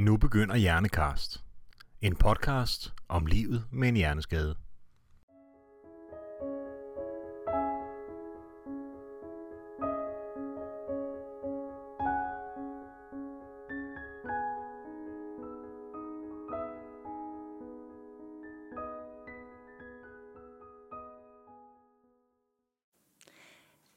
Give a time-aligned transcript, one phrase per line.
[0.00, 1.44] Nu begynder Hjernekast.
[2.00, 4.56] En podcast om livet med en hjerneskade.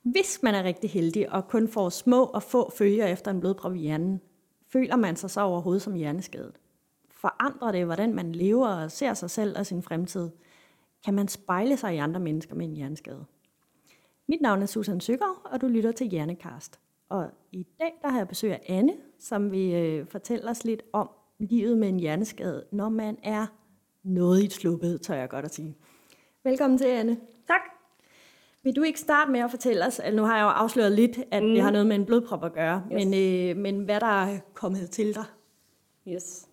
[0.03, 3.75] Hvis man er rigtig heldig og kun får små og få følger efter en blodprop
[3.75, 4.21] i hjernen,
[4.71, 6.59] føler man sig så overhovedet som hjerneskadet?
[7.09, 10.29] Forandrer det, hvordan man lever og ser sig selv og sin fremtid?
[11.05, 13.25] Kan man spejle sig i andre mennesker med en hjerneskade?
[14.27, 16.79] Mit navn er Susan Søgaard, og du lytter til Hjernekast.
[17.09, 20.83] Og i dag der har jeg besøg af Anne, som vil øh, fortælle os lidt
[20.93, 21.09] om
[21.39, 23.45] livet med en hjerneskade, når man er
[24.03, 25.75] noget i sluppet, tør jeg godt at sige.
[26.43, 27.17] Velkommen til, Anne.
[28.63, 31.19] Vil du ikke starte med at fortælle os, altså nu har jeg jo afsløret lidt,
[31.31, 31.49] at mm.
[31.49, 33.05] det har noget med en blodprop at gøre, Yes.
[33.05, 35.25] men, øh, men hvad der er kommet til dig?
[36.07, 36.47] Yes.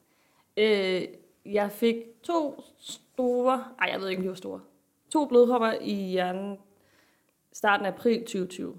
[0.57, 1.03] Øh,
[1.47, 4.61] jeg fik to store, ej jeg ved ikke, om de var store,
[5.11, 6.57] to blodpropper i hjernen
[7.53, 8.77] starten af april 2020,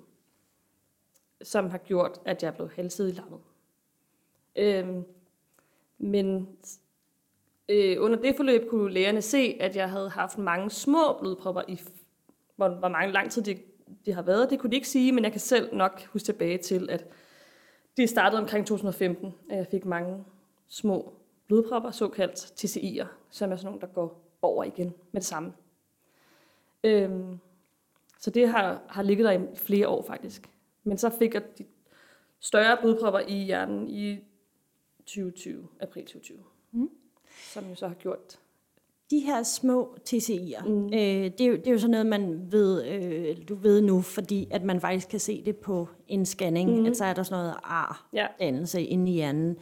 [1.42, 3.40] som har gjort, at jeg blev halvsidig lammet.
[4.56, 5.04] Øh,
[5.98, 6.50] men
[7.70, 11.80] øh, under det forløb kunne lægerne se, at jeg havde haft mange små blodpropper i,
[12.60, 13.60] hvor, hvor mange lang tid de,
[14.06, 14.50] de har været.
[14.50, 17.06] Det kunne de ikke sige, men jeg kan selv nok huske tilbage til, at
[17.98, 20.24] det startede omkring 2015, at jeg fik mange
[20.68, 21.14] små
[21.48, 25.54] blodpropper, såkaldt TCI'er, som er sådan nogle, der går over igen med det samme.
[26.84, 27.40] Øhm,
[28.20, 30.50] så det har, har ligget der i flere år faktisk.
[30.84, 31.66] Men så fik jeg de
[32.40, 34.20] større blodpropper i hjernen i
[35.00, 36.38] 2020, april 2020.
[36.72, 36.90] Mm.
[37.54, 38.40] Som jo så har gjort...
[39.12, 40.86] De her små TCI'er, Mm.
[40.86, 44.02] øh, det, er jo, det er jo sådan noget, man ved, øh, du ved nu,
[44.02, 46.86] fordi at man faktisk kan se det på en scanning, mm.
[46.86, 47.54] at så er der sådan noget
[48.14, 48.22] Ja.
[48.24, 49.56] ar-dannelse inde i hjernen.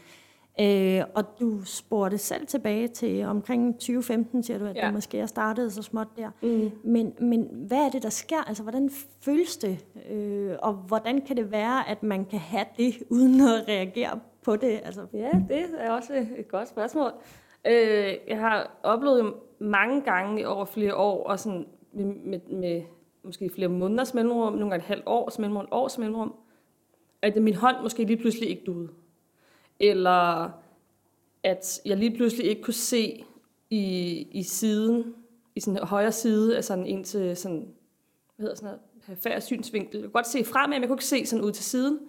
[0.62, 4.82] Øh, og du spurgte selv tilbage til omkring 2015, siger du, at ja.
[4.82, 4.88] Ja.
[4.88, 6.30] du måske er startet så småt der.
[6.42, 6.72] Mm.
[6.84, 8.42] Men, men hvad er det, der sker?
[8.48, 8.90] Altså, hvordan
[9.22, 9.86] føles det?
[10.12, 14.56] Øh, og hvordan kan det være, at man kan have det, uden at reagere på
[14.56, 14.80] det?
[14.86, 17.12] Altså, Ja, det er også et godt spørgsmål.
[17.66, 22.82] Øh, jeg har oplevet mange gange over flere år, og sådan med, med, med
[23.24, 26.34] måske flere måneders mellemrum, nogle gange et halvt års mellemrum, et års mellemrum,
[27.22, 28.90] at min hånd måske lige pludselig ikke duede.
[29.80, 30.50] Eller
[31.44, 33.26] at jeg lige pludselig ikke kunne se
[33.70, 35.16] i, i siden,
[35.56, 37.68] i sådan højre side altså sådan til sådan,
[38.36, 39.98] hvad hedder sådan noget, perifær synsvinkel.
[39.98, 42.00] Jeg kunne godt se fremad, men jeg kunne ikke se sådan ud til siden.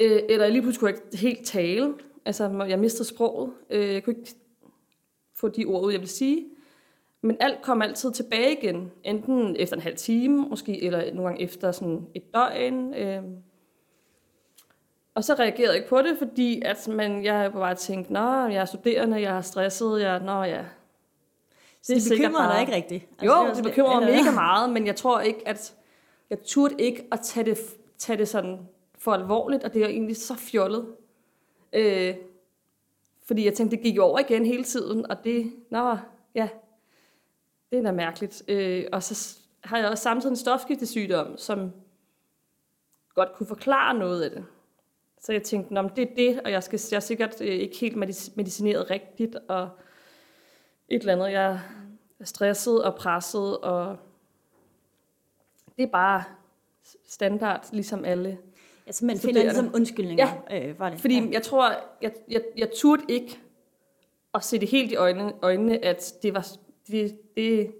[0.00, 1.94] Øh, eller jeg lige pludselig kunne jeg ikke helt tale.
[2.24, 3.52] Altså, jeg mistede sproget.
[3.70, 4.34] Øh, jeg kunne ikke
[5.40, 6.46] få de ord ud, jeg vil sige.
[7.22, 8.92] Men alt kom altid tilbage igen.
[9.04, 12.94] Enten efter en halv time, måske, eller nogle gange efter sådan et døgn.
[12.94, 13.22] Øh.
[15.14, 18.54] Og så reagerede jeg ikke på det, fordi at man, jeg bare tænkte, nå, jeg
[18.60, 20.64] er studerende, jeg er stresset, jeg, nå ja.
[21.82, 23.08] så det, sikkert bekymrer dig ikke rigtigt?
[23.24, 25.74] Jo, er det også- bekymrer mig mega meget, men jeg tror ikke, at
[26.30, 27.58] jeg turde ikke at tage det,
[27.98, 28.58] tage det sådan
[28.98, 30.86] for alvorligt, og det er egentlig så fjollet.
[31.72, 32.14] Øh,
[33.30, 35.96] fordi jeg tænkte, det gik jo over igen hele tiden, og det, nå,
[36.34, 36.48] ja,
[37.70, 38.42] det er da mærkeligt.
[38.48, 41.72] Øh, og så har jeg også samtidig en stofskiftesygdom, som
[43.14, 44.44] godt kunne forklare noget af det.
[45.20, 47.78] Så jeg tænkte, nå, det er det, og jeg, skal, jeg er sikkert øh, ikke
[47.78, 47.96] helt
[48.36, 49.68] medicineret rigtigt, og
[50.88, 51.32] et eller andet.
[51.32, 51.60] Jeg
[52.20, 53.96] er stresset og presset, og
[55.76, 56.24] det er bare
[57.06, 58.38] standard, ligesom alle.
[58.90, 60.68] Altså, man finder ligesom undskyldninger ja.
[60.68, 61.00] øh, for det.
[61.00, 61.26] Fordi ja.
[61.32, 63.38] jeg tror, jeg, jeg, jeg turde ikke
[64.34, 66.46] at se det helt i øjnene, øjnene at det, var,
[66.86, 67.72] det, det,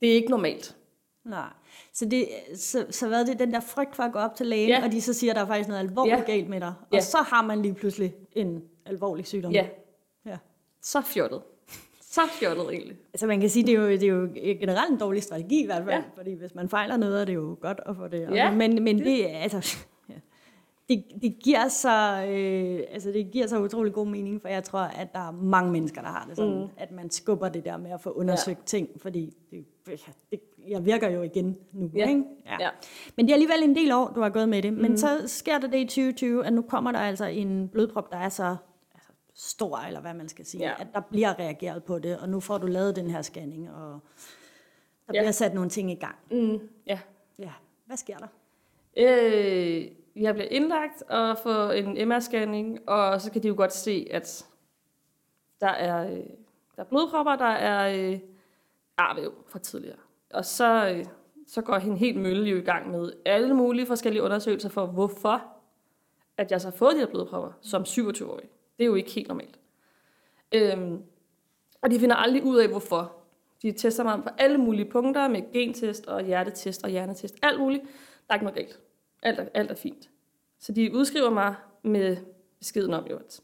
[0.00, 0.76] det er ikke normalt.
[1.24, 1.48] Nej.
[1.92, 4.46] Så, det, så, så hvad er det den der frygt for at gå op til
[4.46, 4.84] lægen, ja.
[4.84, 6.22] Og de så siger, at der er faktisk noget alvorligt ja.
[6.24, 6.68] Galt med dig.
[6.80, 7.00] Og Ja.
[7.00, 9.52] så har man lige pludselig en alvorlig sygdom.
[9.52, 9.66] Ja,
[10.26, 10.38] ja.
[10.82, 11.42] så fjollet.
[12.00, 12.96] Så fjollet egentlig.
[13.14, 15.66] Altså man kan sige, det er jo, det er jo generelt en dårlig strategi i
[15.66, 16.02] hvert fald, ja.
[16.16, 18.28] Fordi hvis man fejler noget, er det jo godt at få det.
[18.34, 19.76] Ja, men men det, det altså.
[20.90, 24.78] Det, det, giver så, øh, altså det giver så utrolig god mening, for jeg tror,
[24.80, 26.60] at der er mange mennesker, der har det sådan, mm.
[26.60, 26.68] Mm.
[26.76, 28.64] at man skubber det der med at få undersøgt ja.
[28.64, 29.64] ting, fordi det,
[30.30, 32.08] det, jeg virker jo igen nu, Ja.
[32.08, 32.24] ikke?
[32.60, 32.68] Ja.
[33.16, 34.72] Men det er alligevel en del år, du har gået med det.
[34.72, 34.96] Men Mhm.
[34.96, 38.28] så sker der det i 2020, at nu kommer der altså en blodprop, der er
[38.28, 38.56] så
[38.94, 40.72] altså, stor, eller hvad man skal sige, Ja.
[40.78, 44.00] at der bliver reageret på det, og nu får du lavet den her scanning, og
[45.06, 45.20] der Ja.
[45.20, 46.16] bliver sat nogle ting i gang.
[46.30, 46.98] Mm, ja.
[47.38, 47.50] Ja,
[47.86, 48.26] hvad sker der?
[48.96, 49.86] Øh,
[50.20, 54.46] jeg bliver indlagt og får en MR-scanning, og så kan de jo godt se, at
[55.60, 56.26] der er, øh,
[56.76, 58.18] der er blodpropper, der er øh,
[58.96, 59.98] arvæv fra tidligere.
[60.30, 61.04] Og så, øh,
[61.46, 65.42] så går hende helt mølle jo i gang med alle mulige forskellige undersøgelser for, hvorfor
[66.36, 68.48] at jeg så har fået de her blodpropper som 27-årig.
[68.78, 69.58] Det er jo ikke helt normalt.
[70.52, 71.02] Øhm,
[71.82, 73.12] og de finder aldrig ud af, hvorfor.
[73.62, 77.36] De tester mig på alle mulige punkter med gentest og hjertetest og hjernetest.
[77.42, 77.82] Alt muligt.
[77.82, 77.88] Der
[78.28, 78.80] er ikke noget galt.
[79.22, 80.10] Alt er, alt er fint.
[80.58, 82.16] Så de udskriver mig med
[82.58, 83.40] beskeden om, jo, at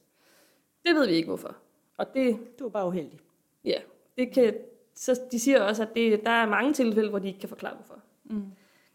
[0.87, 1.57] det ved vi ikke, hvorfor.
[1.97, 3.19] Og det, Du er bare uheldig.
[3.65, 3.79] ja,
[4.19, 4.55] det kan,
[4.95, 7.75] så de siger også, at det, der er mange tilfælde, hvor de ikke kan forklare,
[7.75, 8.01] hvorfor.
[8.25, 8.45] Mm.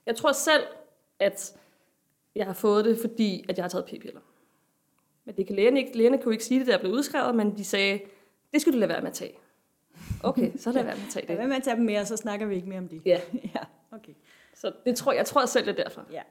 [0.06, 0.64] Jeg tror selv,
[1.20, 1.56] at
[2.36, 4.22] jeg har fået det, fordi at jeg har taget p-piller.
[5.26, 5.98] Men det kan lægerne ikke.
[5.98, 8.00] Lægerne kunne ikke sige det, da jeg blev udskrevet, men de sagde,
[8.54, 9.38] det skulle du lade være med at tage.
[10.24, 11.40] Okay, så lad være med at tage Ja, det.
[11.40, 13.02] hvad med at tage dem mere, så snakker vi ikke mere om det.
[13.06, 13.22] Ja,
[13.56, 13.60] ja
[13.92, 14.14] okay.
[14.56, 16.06] så det tror, jeg tror selv, det er derfor.
[16.12, 16.22] Ja.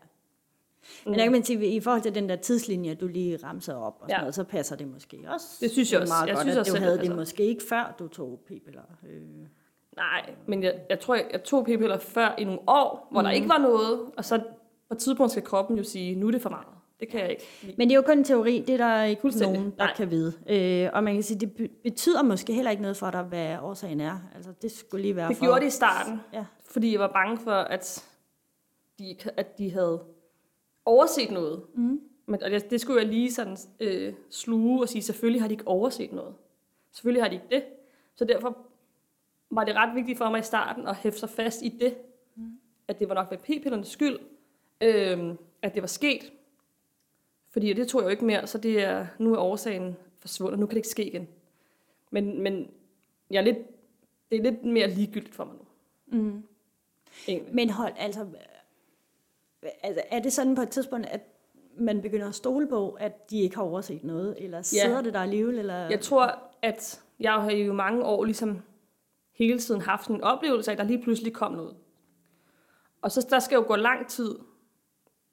[1.04, 3.92] Men der kan man sige, i forhold til den der tidslinje, du lige ramsede op,
[4.00, 4.18] og sådan Ja.
[4.20, 5.46] noget, så passer det måske også.
[5.60, 6.12] Det synes jeg Det også.
[6.14, 8.40] Meget Jeg godt, synes at også du havde det det måske ikke før, du tog
[8.46, 8.82] p-piller.
[9.08, 9.22] Øh.
[9.96, 13.24] Nej, men jeg, jeg tror, jeg, jeg tog p-piller før i nogle år, hvor mm.
[13.24, 14.38] der ikke var noget, og så
[14.88, 16.66] på et tidspunkt skal kroppen jo sige, nu er det for meget.
[17.00, 17.42] Det kan jeg ikke.
[17.62, 17.74] lide.
[17.78, 19.94] Men det er jo kun en teori, det er der ikke nogen, der Nej.
[19.96, 20.32] kan vide.
[20.48, 23.56] Øh, og man kan sige, det be- betyder måske heller ikke noget for dig, hvad
[23.62, 24.18] årsagen er.
[24.34, 25.44] Altså, det skulle lige være Det for...
[25.44, 26.44] gjorde det i starten, Ja.
[26.70, 28.04] fordi jeg var bange for, at
[28.98, 30.00] de, at de havde
[30.84, 31.62] overset noget.
[31.74, 32.00] Mm.
[32.26, 35.54] Men, og det, det skulle jeg lige sådan øh, sluge og sige, selvfølgelig har de
[35.54, 36.34] ikke overset noget.
[36.92, 37.64] Selvfølgelig har de ikke det.
[38.14, 38.58] Så derfor
[39.50, 41.96] var det ret vigtigt for mig i starten at hæfte sig fast i det.
[42.36, 42.58] Mm.
[42.88, 44.18] At det var nok ved p-pillernes skyld.
[44.80, 46.32] Øh, at det var sket.
[47.50, 50.58] Fordi det tog jeg jo ikke mere, så det er, nu er årsagen forsvundet.
[50.58, 51.28] Nu kan det ikke ske igen.
[52.10, 52.70] Men, men
[53.30, 53.58] jeg er lidt,
[54.30, 55.64] det er lidt mere ligegyldigt for mig nu.
[56.18, 56.42] Mm.
[57.28, 57.54] Egentlig.
[57.54, 58.26] Men hold, altså,
[59.62, 61.20] altså, er det sådan på et tidspunkt, at
[61.78, 65.20] man begynder at stole på, at de ikke har overset noget, eller sidder det der
[65.20, 65.58] alligevel?
[65.58, 65.74] Eller?
[65.74, 68.62] Jeg tror, at jeg har jo mange år ligesom
[69.32, 71.76] hele tiden haft en oplevelse af, at der lige pludselig kom noget.
[73.02, 74.38] Og så der skal jo gå lang tid.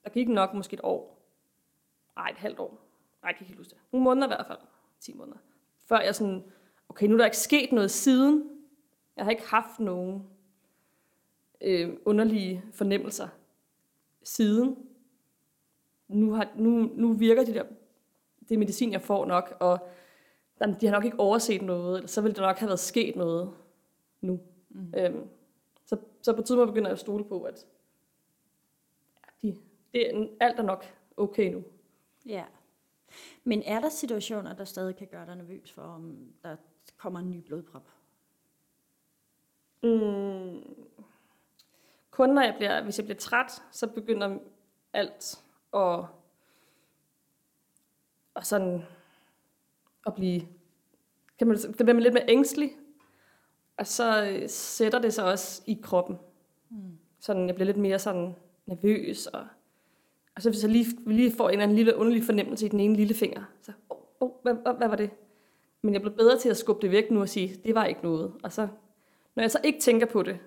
[0.03, 1.17] Der gik nok måske et år.
[2.15, 2.69] Nej, et halvt år.
[3.21, 3.79] Nej, jeg kan ikke huske det.
[3.91, 4.59] Nogle måneder i hvert fald.
[4.99, 5.37] 10 måneder.
[5.85, 6.43] Før jeg sådan,
[6.89, 8.49] okay, nu er der ikke sket noget siden.
[9.15, 10.23] Jeg har ikke haft nogen
[11.61, 13.27] øh, underlige fornemmelser
[14.27, 14.87] siden.
[16.07, 17.63] Nu, har, nu, nu virker de der,
[18.49, 19.79] det medicin, jeg får nok, og
[20.81, 23.53] de har nok ikke overset noget, eller så ville der nok have været sket noget
[24.21, 24.39] nu.
[24.69, 24.93] Mm.
[24.97, 25.27] Øhm,
[25.85, 27.65] så, så på tidspunkt begynder jeg at stole på, at
[29.41, 29.57] de,
[29.93, 30.85] det, er- alt er nok
[31.17, 31.63] okay nu.
[32.25, 32.45] Ja.
[33.43, 36.55] Men er der situationer, der stadig kan gøre dig nervøs for, om der
[36.97, 37.87] kommer en ny blodprop?
[39.83, 40.61] Mm.
[42.17, 44.37] Kun når jeg bliver, hvis jeg bliver træt, så begynder
[44.93, 45.43] alt
[45.73, 46.05] at,
[48.35, 48.85] at sådan
[50.05, 50.41] at blive,
[51.37, 52.71] kan man, det bliver man lidt mere ængstelig,
[53.77, 56.17] og så øh, sætter det sig også i kroppen.
[56.69, 56.97] Mm.
[57.19, 58.35] Sådan, jeg bliver lidt mere sådan
[58.65, 59.47] nervøs, og,
[60.35, 62.79] og så hvis jeg lige, lige får en eller anden lille underlig fornemmelse i den
[62.79, 65.09] ene lille finger, så, oh, oh, hvad, hvad, hvad var det?
[65.81, 68.03] Men jeg blev bedre til at skubbe det væk nu og sige, det var ikke
[68.03, 68.33] noget.
[68.43, 68.67] Og så
[69.35, 70.39] når jeg så ikke tænker på det,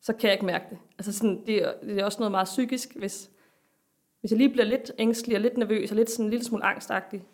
[0.00, 0.78] så kan jeg ikke mærke det.
[0.98, 3.30] Altså sådan, det, er, det er også noget meget psykisk, hvis,
[4.20, 6.64] hvis jeg lige bliver lidt ængstelig og lidt nervøs og lidt sådan en lille smule
[6.64, 7.24] angstagtig,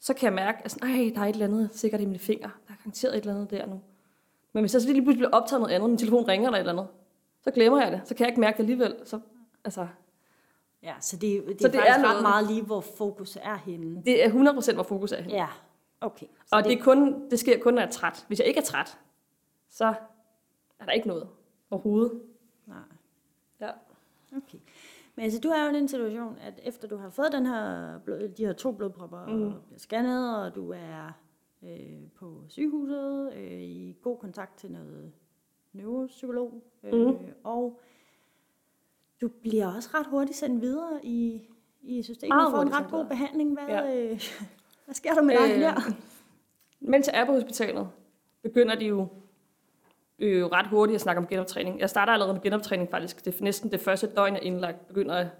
[0.00, 2.18] så kan jeg mærke, at sådan, Ej, der er et eller andet sikkert i mine
[2.18, 2.50] fingre.
[2.68, 3.80] Der er garanteret et eller andet der nu.
[4.52, 6.60] Men hvis jeg så lige pludselig bliver optaget noget andet, min telefon ringer eller et
[6.60, 6.88] eller andet,
[7.42, 8.00] så glemmer jeg det.
[8.04, 8.94] Så kan jeg ikke mærke det alligevel.
[9.04, 9.20] Så,
[9.64, 9.86] altså,
[10.82, 13.38] Ja, så det, det Så er det er faktisk ret noget- meget lige, hvor fokus
[13.42, 14.02] er henne.
[14.04, 15.34] det er 100% hvor fokus er henne.
[15.34, 15.46] Ja,
[16.00, 16.26] okay.
[16.46, 18.24] Så Og det, er kun, det sker kun, når jeg er træt.
[18.28, 18.98] Hvis jeg ikke er træt,
[19.70, 19.84] så
[20.80, 21.28] er der ikke noget
[21.70, 22.20] overhovedet.
[22.66, 22.78] Nej.
[23.60, 23.70] Ja.
[24.36, 24.58] Okay.
[25.14, 27.98] Men altså, du er jo i den situation, at efter du har fået den her
[27.98, 29.42] blod, de her to blodpropper mm.
[29.42, 31.12] og bliver scannet, og du er
[31.62, 35.12] øh, på sygehuset øh, i god kontakt til noget
[35.72, 37.16] neuropsykolog, øh, mm.
[37.44, 37.80] og
[39.20, 41.48] du bliver også ret hurtigt sendt videre i,
[41.82, 43.52] i systemet og får en ret god behandling.
[43.52, 44.10] Hvad, Ja.
[44.10, 44.20] øh,
[44.84, 45.74] hvad sker der med dig Øh, der?
[46.80, 47.88] Mens jeg er på hospitalet,
[48.42, 49.08] begynder de jo
[50.18, 51.80] øh, ret hurtigt at snakke om genoptræning.
[51.80, 53.24] Jeg starter allerede med genoptræning faktisk.
[53.24, 54.86] Det er næsten det første døgn, jeg er indlagt.
[54.88, 55.30] Begynder jeg,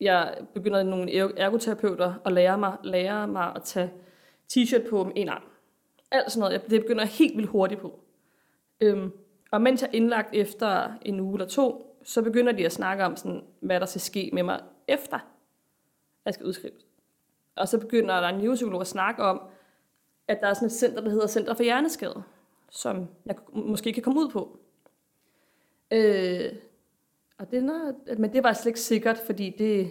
[0.00, 3.92] jeg begynder nogle ergoterapeuter at lære mig, lære mig at tage
[4.52, 5.42] t-shirt på med en arm.
[6.10, 6.52] Alt sådan noget.
[6.52, 8.00] Jeg- Det begynder jeg helt vildt hurtigt på.
[8.80, 9.12] Øhm,
[9.50, 13.04] og mens jeg er indlagt efter en uge eller to, så begynder de at snakke
[13.04, 15.18] om, sådan, hvad der skal ske med mig efter,
[16.24, 16.86] jeg skal udskrives.
[17.56, 19.40] Og så begynder der en neuropsykolog at snakke om,
[20.28, 22.22] at der er sådan et center, der hedder Center for Hjerneskade,
[22.74, 24.58] som jeg måske kan komme ud på.
[25.90, 26.52] Øh,
[27.38, 29.90] og det, er, men det var slet ikke sikkert, fordi det,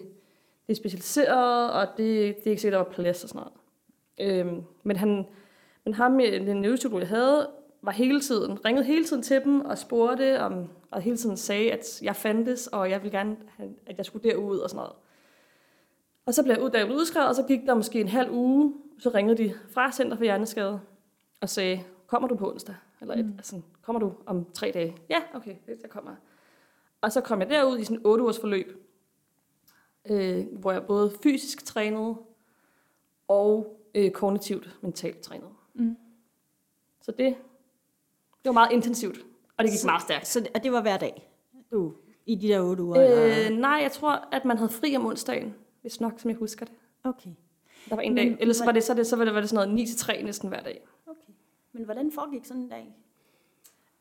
[0.68, 3.44] det er specialiseret, og det, det er ikke sikkert, der var plads og sådan
[4.18, 4.46] noget.
[4.48, 5.26] Øh, men, han,
[5.86, 7.50] men ham, den neuropsykolog, jeg havde,
[7.82, 11.72] var hele tiden, ringede hele tiden til dem og spurgte, om, og hele tiden sagde,
[11.72, 13.38] at jeg fandtes, og jeg ville gerne,
[13.88, 14.94] at jeg skulle derud og sådan noget.
[16.26, 18.32] Og så blev jeg ud, jeg blev udskrevet, og så gik der måske en halv
[18.32, 20.80] uge, så ringede de fra Center for Hjerneskade,
[21.42, 22.76] og sagde, kommer du på onsdag?
[23.02, 23.34] Eller et, mm.
[23.38, 24.98] altså, kommer du om tre dage?
[25.10, 26.16] Ja, okay, jeg kommer.
[27.02, 28.86] Og så kom jeg derud i sådan en 8 ugers forløb,
[30.10, 32.16] øh, hvor jeg både fysisk trænede
[33.28, 35.50] og øh, kognitivt mentalt trænede.
[35.74, 35.98] Mm.
[37.02, 37.36] Så det,
[38.44, 39.18] det var meget intensivt,
[39.58, 40.28] og det gik Så- meget stærkt.
[40.28, 41.32] Så og det var hver dag,
[41.72, 41.94] du,
[42.26, 42.96] i de der otte uger?
[43.02, 43.52] eller?
[43.52, 46.66] Øh, nej, jeg tror, at man havde fri om onsdagen, hvis nok, som jeg husker
[46.66, 46.76] det.
[47.04, 47.30] Okay.
[47.90, 49.50] Der var en Men dag, ellers var det, så, det, så var det, var det
[49.50, 50.82] sådan noget 9-3 næsten hver dag.
[51.74, 52.96] Men hvordan foregik sådan en dag?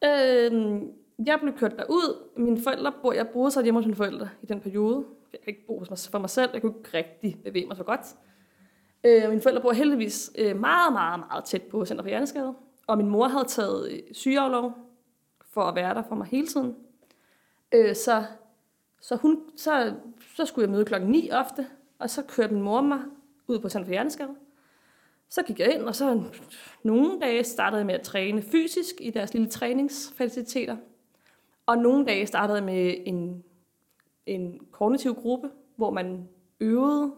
[0.04, 0.82] Øh,
[1.26, 2.28] jeg blev kørt derud.
[2.36, 5.04] Mine forældre bor, jeg boede så hjemme hos mine forældre i den periode.
[5.32, 6.50] Jeg kunne ikke bo hos mig, for mig selv.
[6.52, 8.00] Jeg kunne ikke rigtig bevæge mig så godt.
[9.04, 12.54] Øh, mine forældre bor heldigvis øh, meget, meget, meget tæt på Center for Hjerneskade.
[12.86, 14.72] Og min mor havde taget øh, sygeaflov
[15.50, 16.76] for at være der for mig hele tiden.
[17.72, 18.24] Øh, så,
[19.00, 19.94] så, hun, så,
[20.36, 21.66] så skulle jeg møde klokken 9 ofte,
[21.98, 23.00] og så kørte min mor mig
[23.46, 24.34] ud på Center for Hjerneskade.
[25.32, 26.22] Så gik jeg ind, og så
[26.82, 30.76] nogle dage startede jeg med at træne fysisk i deres lille træningsfaciliteter.
[31.66, 33.44] Og nogle dage startede jeg med en,
[34.26, 36.28] en kognitiv gruppe, hvor man
[36.60, 37.12] øvede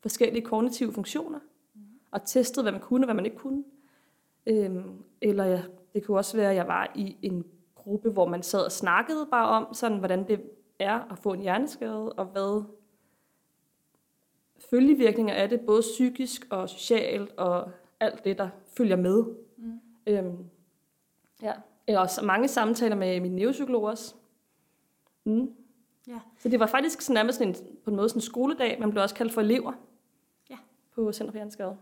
[0.00, 1.38] forskellige kognitive funktioner,
[2.10, 3.64] og testede, hvad man kunne og hvad man ikke kunne.
[4.46, 5.62] Øhm, eller jeg,
[5.94, 9.26] det kunne også være, at jeg var i en gruppe, hvor man sad og snakkede
[9.30, 10.40] bare om, sådan, hvordan det
[10.78, 12.64] er at få en hjerneskade, og hvad
[14.70, 19.24] følgevirkninger af det, både psykisk og socialt, og alt det, der følger med.
[19.56, 19.80] Mm.
[20.06, 20.36] Øhm,
[21.42, 21.52] ja.
[21.86, 24.14] Jeg også mange samtaler med min neuropsykolog også.
[25.24, 25.50] Mm.
[26.08, 26.20] Ja.
[26.38, 28.76] Så det var faktisk sådan nærmest en, på en måde sådan en skoledag.
[28.80, 29.72] Man blev også kaldt for elever
[30.50, 30.56] Ja.
[30.94, 31.76] på Center for Hjerneskade.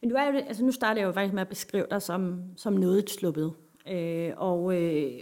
[0.00, 2.42] Men du er jo, altså nu starter jeg jo faktisk med at beskrive dig som,
[2.56, 3.54] som noget sluppet.
[3.90, 5.12] Øh, og, øh,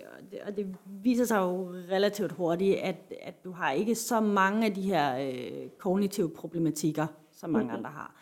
[0.46, 4.74] og det- viser sig jo relativt hurtigt, at, at du har ikke så mange af
[4.74, 8.14] de her øh, kognitive problematikker, som mange andre har.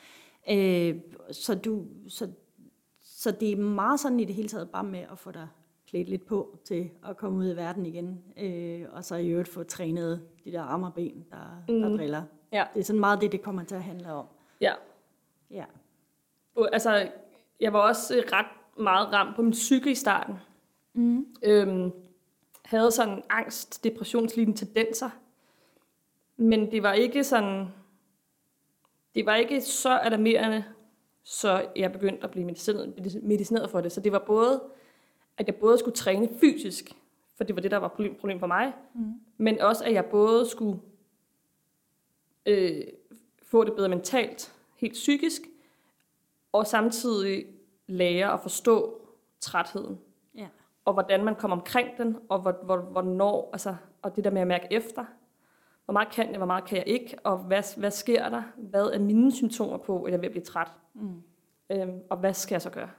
[0.51, 0.95] Øh,
[1.33, 2.31] så, du, så,
[3.03, 5.49] så det er meget sådan i det hele taget bare med at få dig
[5.89, 9.49] klædt lidt på til at komme ud i verden igen, øh, og så i øvrigt
[9.49, 11.81] få trænet de der arme og ben, der, mm.
[11.81, 11.97] der Mm.
[11.97, 12.23] driller.
[12.53, 12.65] Ja.
[12.75, 14.27] Det er sådan meget det, det kommer til at handle om.
[14.61, 14.73] Ja.
[15.51, 15.65] Ja.
[16.73, 17.09] Altså,
[17.61, 20.35] jeg var også ret meget ramt på min psyke i starten.
[20.93, 21.27] Mm.
[21.43, 21.93] Øhm,
[22.65, 25.11] havde sådan angst, depressionslignende tendenser.
[26.37, 27.67] Men det var ikke sådan...
[29.15, 30.65] Det var ikke så alarmerende,
[31.23, 33.93] så jeg begyndte at blive medicineret, medicineret for det.
[33.93, 34.63] Så det var både,
[35.39, 36.93] at jeg både skulle træne fysisk,
[37.37, 39.13] for det var det, der var problem, problem for mig, Mm.
[39.37, 40.81] men også, at jeg både skulle
[42.47, 42.83] øh,
[43.43, 45.43] få det bedre mentalt, helt psykisk,
[46.53, 47.47] og samtidig
[47.87, 49.01] lære at forstå
[49.41, 49.99] trætheden
[50.35, 50.47] Ja.
[50.85, 54.41] og hvordan man kommer omkring den, og hvor, hvor, hvornår, altså, og det der med
[54.41, 55.05] at mærke efter.
[55.85, 58.43] Hvor meget kan jeg, hvor meget kan jeg ikke, og hvad, hvad sker der?
[58.57, 60.69] Hvad er mine symptomer på, at jeg at blive træt?
[60.95, 61.23] Mm.
[61.71, 62.91] Øhm, og hvad skal jeg så gøre?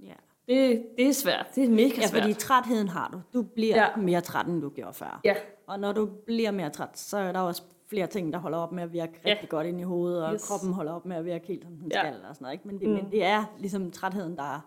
[0.00, 0.12] Ja.
[0.48, 1.46] Det, det er svært.
[1.54, 2.22] Det er mega ja, svært.
[2.22, 3.20] fordi trætheden har du.
[3.38, 3.82] Du bliver Ja.
[3.84, 3.96] ja.
[3.96, 5.20] mere træt, end du gjorde før.
[5.24, 5.34] Ja,
[5.66, 8.72] Og når du bliver mere træt, så er der også flere ting, der holder op
[8.72, 9.30] med at virke Ja.
[9.30, 10.48] rigtig godt ind i hovedet, og Yes.
[10.48, 12.00] kroppen holder op med at virke helt, som den Ja.
[12.00, 12.14] skal.
[12.14, 12.66] Og sådan noget, ikke?
[12.68, 12.94] Men, det, Mm.
[12.94, 14.60] men det er ligesom trætheden, der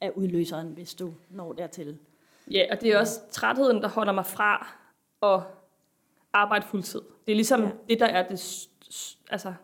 [0.00, 1.98] er udløseren, hvis du når dertil.
[2.50, 4.66] ja, og det er også trætheden, der holder mig fra
[5.22, 5.40] at
[6.32, 7.00] arbejde fuldtid.
[7.26, 7.70] Det er ligesom ja.
[7.88, 9.54] Det, der er det s- s- altså,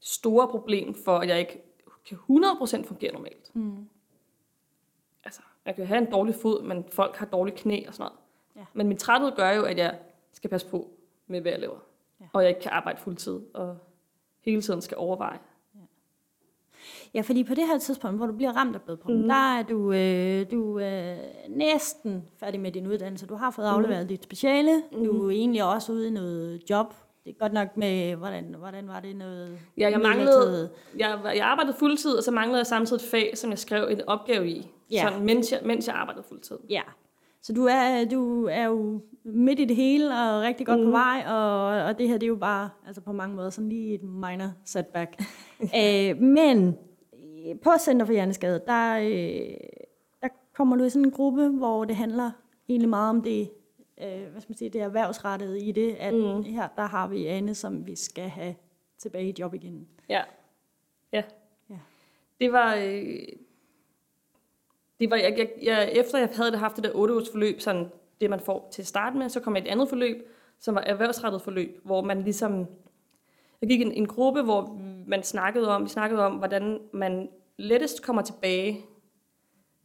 [0.00, 1.62] store problem for, at jeg ikke
[2.06, 3.50] kan 100% fungere normalt.
[3.56, 3.88] Mm.
[5.24, 8.18] altså, jeg kan have en dårlig fod, men folk har dårlige knæ og sådan noget.
[8.56, 8.64] Ja.
[8.72, 9.98] Men min træthed gør jo, at jeg
[10.32, 10.90] skal passe på
[11.26, 11.78] med, hvad jeg laver.
[12.20, 12.24] Ja.
[12.32, 13.76] Og jeg ikke kan arbejde fuldtid, og
[14.44, 15.38] hele tiden skal overveje.
[17.14, 19.22] Ja, fordi på det her tidspunkt, hvor du bliver ramt af blodproppen, Mhm.
[19.24, 19.28] mm.
[19.28, 21.14] der er du, øh, du er
[21.48, 23.26] næsten færdig med din uddannelse.
[23.26, 24.82] Du har fået afleveret dit speciale.
[24.92, 25.04] Mm.
[25.04, 26.94] Du er egentlig også ude i noget job.
[27.24, 31.46] Det er godt nok med, hvordan, hvordan var det noget Ja, jeg manglede, jeg, jeg
[31.46, 34.70] arbejdede fuldtid, og så manglede jeg samtidig et fag, som jeg skrev en opgave i,
[34.90, 35.02] Ja.
[35.08, 36.58] sådan, mens, jeg, mens jeg arbejdede fuldtid.
[36.70, 36.82] Ja,
[37.42, 40.84] så du er, du er jo midt i det hele og rigtig godt mm.
[40.84, 40.92] på Mhm.
[40.92, 43.94] vej, og, og det her det er jo bare altså på mange måder sådan lige
[43.94, 45.22] et minor setback.
[45.74, 46.78] Æ, men
[47.62, 49.56] på Center for Hjerneskade, der, øh,
[50.22, 52.30] der kommer du i sådan en gruppe, hvor det handler
[52.68, 53.50] egentlig meget om det,
[54.02, 56.42] øh, hvad skal man sige, det erhvervsrettede i det, at mm.
[56.42, 58.54] her der har vi Anne, som vi skal have
[58.98, 59.88] tilbage i job igen.
[60.08, 60.22] Ja.
[61.12, 61.22] Ja.
[61.70, 61.76] Ja.
[62.40, 62.74] Det var...
[62.74, 63.18] Øh,
[65.00, 67.90] det var jeg, jeg, jeg, efter jeg havde haft det der 8 ugers forløb, sådan
[68.20, 70.28] det man får til at starte med, så kom jeg et andet forløb,
[70.58, 72.66] som var erhvervsrettet forløb, hvor man ligesom...
[73.60, 77.28] Jeg gik i en, en gruppe, hvor man snakkede om, vi snakkede om, hvordan man
[77.56, 78.80] lettest kommer tilbage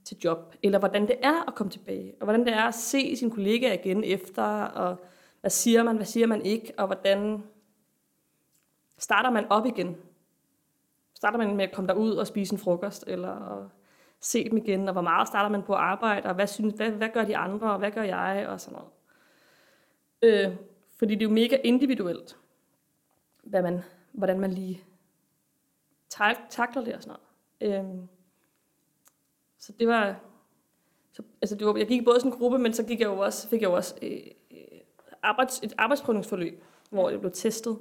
[0.05, 3.15] til job, eller hvordan det er at komme tilbage, og hvordan det er at se
[3.15, 4.95] sin kollega igen efter, og
[5.41, 7.43] hvad siger man, hvad siger man ikke, og hvordan
[8.97, 9.95] starter man op igen.
[11.13, 13.69] starter man med at komme derud og spise en frokost, eller
[14.19, 16.91] se dem igen, og hvor meget starter man på at arbejde, og hvad, synes, hvad,
[16.91, 18.91] hvad gør de andre, og hvad gør jeg, og sådan noget.
[20.21, 20.55] Øh,
[20.95, 22.37] fordi det er jo mega individuelt,
[23.43, 23.81] hvad man,
[24.11, 24.83] hvordan man lige
[26.09, 27.17] tak- takler det og sådan
[27.61, 27.85] noget.
[27.85, 28.07] Øh,
[29.57, 30.19] så det var,
[31.11, 33.07] så, altså det var, jeg gik både i sådan en gruppe, men så gik jeg
[33.07, 34.79] jo også, fik jeg jo også øh, øh,
[35.23, 37.79] arbejds, et arbejdsprøvningsforløb, hvor jeg blev testet,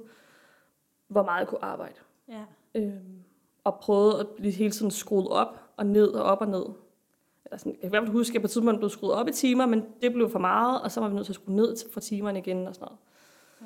[1.07, 1.99] hvor meget jeg kunne arbejde.
[2.27, 2.45] Ja.
[2.75, 3.23] Øhm,
[3.63, 6.65] og prøvede at blive hele tiden skruet op og ned og op og ned.
[7.45, 9.27] Eller sådan, jeg kan i hvert fald huske, at på et tidspunkt blev skruet op
[9.27, 11.55] i timer, men det blev for meget, og så var vi nødt til at skrue
[11.55, 12.99] ned for timerne igen og sådan noget.
[13.61, 13.65] Ja.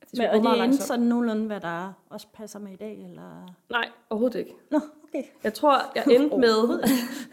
[0.00, 3.54] Det Men, og det er sådan nogenlunde, hvad der også passer med i dag, eller?
[3.70, 4.54] Nej, overhovedet ikke.
[4.70, 5.22] Nå, okay.
[5.44, 6.88] Jeg tror, jeg endte med,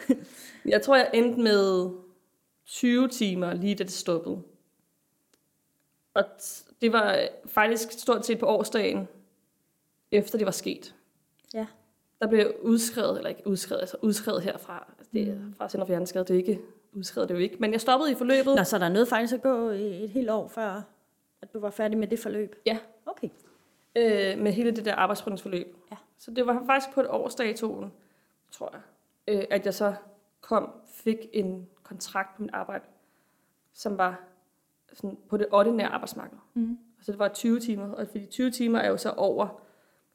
[0.74, 1.92] jeg tror, jeg endte med
[2.66, 4.42] 20 timer, lige da det stoppede.
[6.14, 6.24] Og
[6.82, 9.08] det var faktisk stort set på årsdagen,
[10.12, 10.96] efter det var sket.
[12.22, 14.94] Der blev udskrevet, eller ikke udskrevet, altså udskrevet herfra.
[14.98, 16.60] Altså det er fra Center for Hjerneskade, det er ikke
[16.94, 17.58] udskrevet, det er jo ikke.
[17.60, 18.56] Men jeg stoppede i forløbet.
[18.56, 20.82] Nå, så der er nødt faktisk at gå et helt år før,
[21.42, 22.56] at du var færdig med det forløb?
[22.66, 22.78] Ja.
[23.06, 23.30] Okay.
[23.96, 25.76] øh, med hele det der arbejdsprøvningsforløb.
[25.92, 25.98] Ja.
[26.18, 27.92] Så det var faktisk på et årsdatoen,
[28.52, 28.82] tror jeg,
[29.36, 29.94] øh, at jeg så
[30.42, 32.84] kom, fik en kontrakt på mit arbejde,
[33.74, 34.20] som var
[34.94, 36.38] sådan på det ordinære arbejdsmarked.
[36.54, 36.78] Mm.
[37.02, 39.62] Så det var 20 timer, og fordi 20 timer er jo så over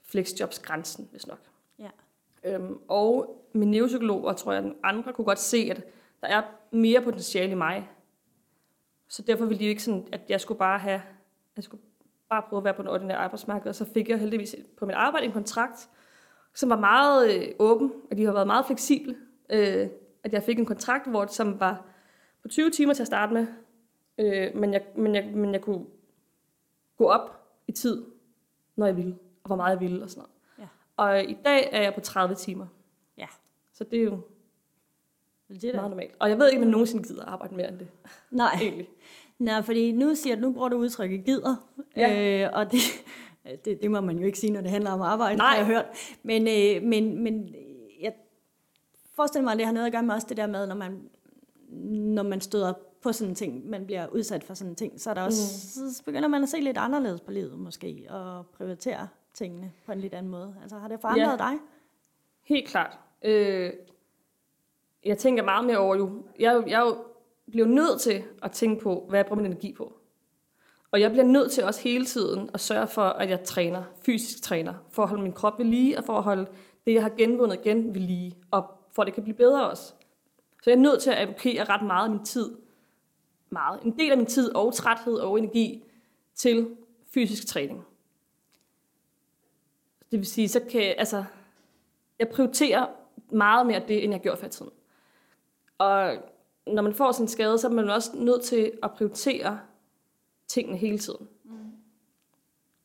[0.02, 1.38] flexjobsgrænsen, hvis nok.
[1.78, 1.90] Ja.
[2.44, 5.84] Øhm, og min neuropsykolog, og tror jeg, den andre kunne godt se, at
[6.20, 7.90] der er mere potentiale i mig.
[9.08, 11.02] Så derfor ville de jo ikke sådan, at jeg skulle bare have,
[11.56, 11.82] jeg skulle
[12.28, 14.94] bare prøve at være på den ordinære arbejdsmarked, og så fik jeg heldigvis på mit
[14.94, 15.88] arbejde en kontrakt,
[16.54, 19.16] som var meget øh, åben, og de har været meget fleksible.
[19.50, 19.88] Øh,
[20.22, 21.84] at jeg fik en kontrakt, hvor som var
[22.42, 23.46] på 20 timer til at starte med,
[24.18, 25.86] øh, men, jeg, men, jeg, men jeg kunne
[26.96, 28.04] gå op i tid,
[28.76, 30.35] når jeg ville, og hvor meget jeg ville og sådan noget.
[30.96, 32.66] Og i dag er jeg på 30 timer.
[33.18, 33.26] Ja.
[33.72, 34.20] Så det er jo
[35.48, 36.14] Det er meget normalt.
[36.18, 37.88] Og jeg ved ikke, om jeg nogensinde gider arbejde mere end det,
[38.30, 38.58] Nej.
[38.62, 38.88] egentlig.
[39.38, 41.56] Nå, fordi nu siger du, nu bruger du udtrykket gider,
[41.96, 42.44] Ja.
[42.44, 42.80] øh, og det,
[43.64, 45.46] det, det må man jo ikke sige, når det handler om arbejde, Nej.
[45.48, 45.84] har jeg hørt.
[46.22, 47.54] Men, øh, men, men
[48.00, 48.12] jeg
[49.14, 51.08] forestiller mig, at det har noget at gøre med også det der med, når man,
[52.14, 55.10] når man støder på sådan en ting, man bliver udsat for sådan en ting, så,
[55.10, 55.42] er der også,
[55.84, 55.90] mm.
[55.90, 60.00] så begynder man at se lidt anderledes på livet måske, og prioritere tingene på en
[60.00, 60.56] lidt anden måde.
[60.62, 61.36] Altså har det forandret Ja.
[61.36, 61.58] dig?
[62.42, 62.98] Helt klart.
[63.22, 63.72] Øh,
[65.04, 66.22] jeg tænker meget mere over jo.
[66.38, 66.94] Jeg, jeg
[67.50, 69.92] bliver nødt til at tænke på, hvad jeg bruger min energi på.
[70.90, 74.42] Og jeg bliver nødt til også hele tiden at sørge for, at jeg træner, fysisk
[74.42, 76.46] træner, for at holde min krop ved lige, og for at holde
[76.86, 79.82] det, jeg har genvundet igen ved lige, og for at det kan blive bedre også.
[80.62, 82.56] Så jeg er nødt til at allokere ret meget af min tid,
[83.50, 85.84] meget, en del af min tid og træthed og energi
[86.34, 86.76] til
[87.14, 87.84] fysisk træning.
[90.10, 91.24] Det vil sige, så kan altså,
[92.18, 92.86] jeg prioriterer
[93.30, 94.72] meget mere det, end jeg gjorde før i tiden.
[95.78, 96.16] Og
[96.66, 99.60] når man får sådan en skade, så er man også nødt til at prioritere
[100.48, 101.28] tingene hele tiden.
[101.44, 101.50] Mm.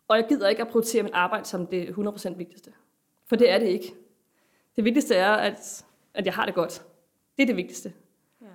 [0.08, 2.74] Og jeg gider ikke at prioritere mit arbejde som det 100% vigtigste.
[3.28, 3.94] For det er det ikke.
[4.76, 6.86] Det vigtigste er, at, at jeg har det godt.
[7.38, 7.94] Det er det vigtigste.
[8.42, 8.48] Ja.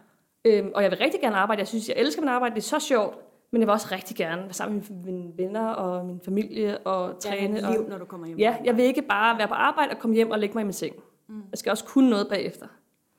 [0.44, 1.60] Øhm, og jeg vil rigtig gerne arbejde.
[1.60, 2.54] Jeg synes, jeg elsker mit arbejde.
[2.54, 3.18] Det er så sjovt.
[3.50, 7.20] Men jeg vil også rigtig gerne være sammen med mine venner og min familie og
[7.20, 7.66] træne.
[7.66, 8.38] Og, liv, når du kommer hjem.
[8.38, 10.64] Ja, jeg vil ikke bare være på arbejde og komme hjem og lægge mig i
[10.64, 10.96] min seng.
[11.26, 11.42] Mm.
[11.50, 12.66] Jeg skal også kunne noget bagefter.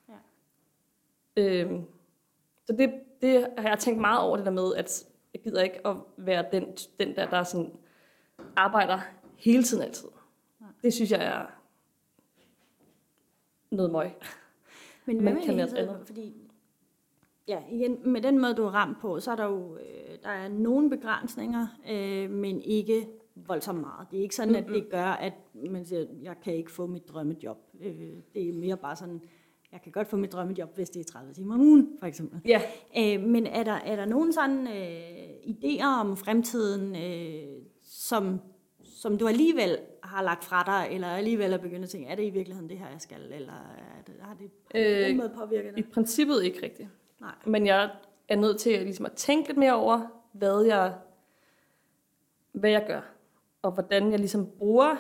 [0.10, 0.14] Ja.
[1.44, 1.84] Øhm,
[2.66, 5.88] så det, det har jeg tænkt meget over det der med, at jeg gider ikke
[5.88, 6.66] at være den,
[7.00, 7.72] den der, der sådan
[8.56, 9.00] arbejder
[9.36, 10.08] hele tiden altid.
[10.84, 11.46] Det synes jeg er
[13.72, 14.12] noget møg.
[15.06, 16.02] Men hvad med hele andet.
[16.06, 16.47] Fordi,
[17.48, 20.30] ja, igen, med den måde, du er ramt på, så er der jo øh, der
[20.30, 24.08] er nogle begrænsninger, øh, men ikke voldsomt meget.
[24.12, 25.34] Det er ikke sådan, at det gør, at
[25.72, 27.58] man siger, jeg kan ikke få mit drømmejob.
[27.82, 29.22] Øh, det er mere bare sådan,
[29.72, 32.40] jeg kan godt få mit drømmejob, hvis det er 30 timer om ugen, for eksempel.
[32.46, 32.62] Ja,
[32.98, 38.40] Øh, men er der, er der nogen sådan øh, idéer om fremtiden, øh, som,
[38.84, 42.24] som du alligevel har lagt fra dig, eller alligevel er begyndt at tænke, er det
[42.24, 45.72] i virkeligheden det her, jeg skal, eller er det, har det på Øh, måde påvirket
[45.78, 45.92] i dig?
[45.92, 46.90] princippet ikke rigtigt.
[47.20, 47.36] Nej.
[47.46, 47.90] Men jeg
[48.28, 50.96] er nødt til at, ligesom at tænke lidt mere over, hvad jeg,
[52.52, 53.02] hvad jeg gør,
[53.62, 54.96] og hvordan jeg ligesom bruger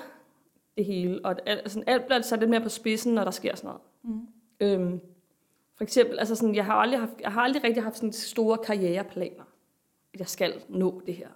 [0.77, 1.25] det hele.
[1.25, 3.81] Og alt, altså, alt bliver sat lidt mere på spidsen, når der sker sådan noget.
[4.03, 4.27] Mm.
[4.59, 5.01] Øhm,
[5.75, 8.57] for eksempel, altså sådan, jeg, har aldrig haft, jeg har aldrig rigtig haft sådan store
[8.57, 9.43] karriereplaner,
[10.13, 11.29] at jeg skal nå det her,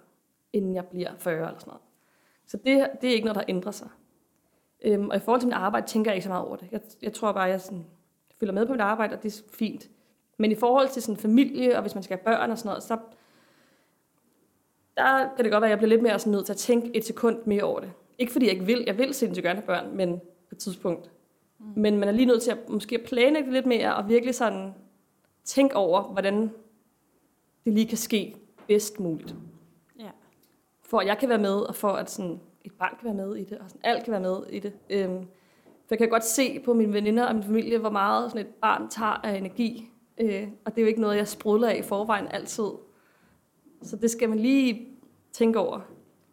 [0.52, 1.82] inden jeg bliver 40 eller sådan noget.
[2.46, 3.88] Så det, det er ikke noget, der ændrer sig.
[4.84, 6.68] Øhm, og i forhold til mit arbejde, tænker jeg ikke så meget over det.
[6.72, 7.86] Jeg, jeg tror bare, jeg sådan,
[8.40, 9.90] følger med på mit arbejde, og det er fint.
[10.42, 12.82] Men i forhold til sådan familie, og hvis man skal have børn og sådan noget,
[12.82, 12.98] så
[14.96, 16.96] der kan det godt være, at jeg bliver lidt mere sådan nødt til at tænke
[16.96, 17.92] et sekund mere over det.
[18.18, 21.10] Ikke fordi jeg ikke vil, jeg vil sindssygt gerne have børn, men på et tidspunkt.
[21.58, 21.66] Mm.
[21.76, 24.34] Men man er lige nødt til at måske at planlægge det lidt mere, og virkelig
[24.34, 24.74] sådan
[25.44, 26.50] tænke over, hvordan
[27.64, 28.36] det lige kan ske
[28.68, 29.34] bedst muligt.
[29.98, 30.10] Ja.
[30.82, 33.36] For at jeg kan være med, og for at sådan, et barn kan være med
[33.36, 34.72] i det, og sådan, alt kan være med i det.
[34.90, 35.26] Øhm,
[35.86, 38.54] for jeg kan godt se på mine veninder og min familie, hvor meget sådan et
[38.54, 39.91] barn tager af energi.
[40.22, 42.70] Øh, og det er jo ikke noget, jeg sprudler af i forvejen altid.
[43.82, 44.88] Så det skal man lige
[45.32, 45.80] tænke over.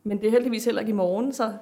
[0.04, 1.54] Men det er heldigvis heller ikke i morgen, så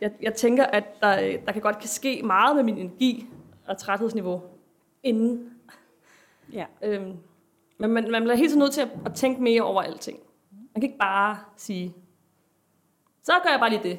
[0.00, 3.26] jeg, jeg tænker, at der, der kan godt kan ske meget med min energi
[3.66, 4.42] og træthedsniveau
[5.02, 5.50] inden.
[6.52, 6.64] Ja.
[6.82, 7.16] Øhm,
[7.78, 10.18] men man, man bliver helt så nødt til at, at tænke mere over alting.
[10.52, 11.94] Man kan ikke bare sige,
[13.22, 13.98] så gør jeg bare lige det.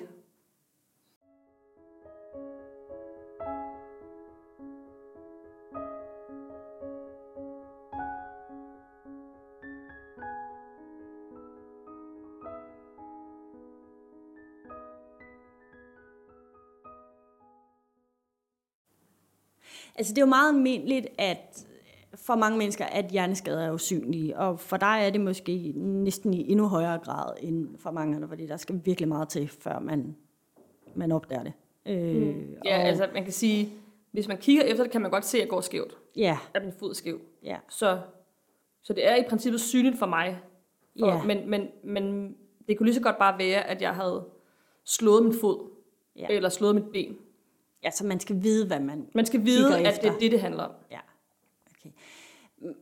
[19.95, 21.65] Altså det er jo meget almindeligt, at
[22.15, 26.51] for mange mennesker, at hjerneskader er usynlige, og for dig er det måske næsten i
[26.51, 30.15] endnu højere grad end for mange andre, fordi der skal virkelig meget til, før man,
[30.95, 31.53] man opdager det.
[31.85, 33.69] Øh, Ja, og, altså man kan sige,
[34.11, 35.97] hvis man kigger efter det, kan man godt se, at jeg går skævt.
[36.15, 37.19] ja, At min fod er skæv.
[37.43, 37.99] ja, Så,
[38.83, 40.39] så det er i princippet synligt for mig.
[40.99, 41.23] For, Ja.
[41.23, 42.35] men, men, men
[42.67, 44.25] det kunne lige så godt bare være, at jeg havde
[44.85, 45.69] slået min fod.
[46.15, 46.27] Ja.
[46.29, 47.17] Eller slået mit ben.
[47.85, 49.07] Ja, så man skal vide, hvad man...
[49.15, 50.71] Man skal vide, at det er det, det handler om.
[50.91, 50.99] Ja,
[51.79, 51.89] okay.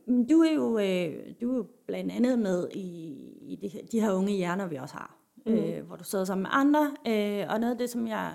[0.06, 4.00] Men Du er jo, øh, du er jo blandt andet med i, i her- de
[4.00, 5.52] her unge hjerner, vi også har, mm.
[5.52, 8.32] øh, hvor du sidder sammen med andre, øh, og noget af det, som jeg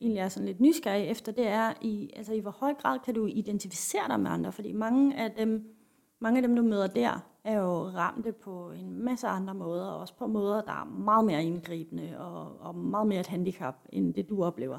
[0.00, 3.14] egentlig er sådan lidt nysgerrig efter, det er, i, altså, i hvor høj grad kan
[3.14, 5.74] du identificere dig med andre, fordi mange af dem,
[6.20, 10.00] mange af dem, du møder der, er jo ramte på en masse andre måder, og
[10.00, 14.14] også på måder, der er meget mere indgribende og, og meget mere et handicap, end
[14.14, 14.78] det du oplever.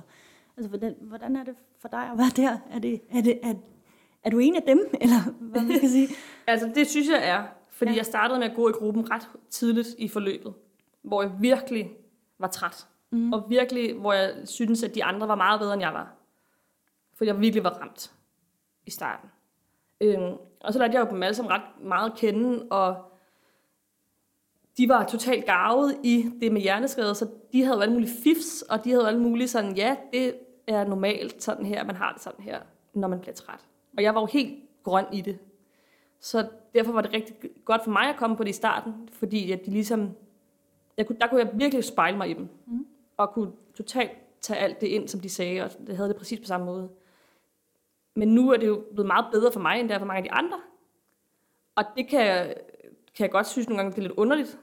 [0.58, 2.58] Altså, hvordan, hvordan er det for dig at være der?
[2.72, 3.54] Er, det, er, det, er,
[4.24, 6.08] er du en af dem, eller hvad man skal sige?
[6.48, 7.98] Altså, det synes jeg er, fordi Ja.
[7.98, 10.54] jeg startede med at gå i gruppen ret tidligt i forløbet,
[11.02, 11.92] hvor jeg virkelig
[12.40, 12.88] var træt.
[13.12, 13.34] Mm.
[13.34, 16.14] Og virkelig, hvor jeg synes, at de andre var meget bedre, end jeg var.
[17.16, 18.14] For jeg virkelig var ramt
[18.86, 19.30] i starten.
[20.02, 23.12] Øhm, og så lærte jeg jo dem alle sammen ret meget kende, og
[24.78, 28.62] de var totalt garvet i det med hjerneskade, så de havde jo alle mulige fifs,
[28.62, 30.36] og de havde jo alle mulige sådan, ja, det
[30.68, 32.62] er normalt sådan her, man har det sådan her,
[32.94, 33.60] når man bliver træt.
[33.98, 35.40] Og jeg var jo helt grøn i det.
[36.20, 39.52] Så derfor var det rigtig godt for mig at komme på det i starten, fordi
[39.52, 40.10] at de ligesom,
[40.98, 42.86] jeg kunne, der kunne jeg virkelig spejle mig i dem, mm.
[43.18, 46.40] og kunne totalt tage alt det ind, som de sagde, og det havde det præcis
[46.40, 46.90] på samme måde.
[48.16, 50.18] Men nu er det jo blevet meget bedre for mig, end det er for mange
[50.18, 50.60] af de andre.
[51.76, 52.56] Og det kan jeg,
[53.16, 54.60] kan jeg godt synes nogle gange, det er lidt underligt,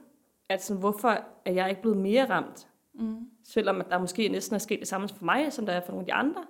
[0.48, 2.68] at sådan, hvorfor er jeg ikke blevet mere ramt?
[2.94, 3.30] Mm.
[3.44, 5.92] Selvom at der måske næsten er sket det samme for mig, som der er for
[5.92, 6.46] nogle af de andre.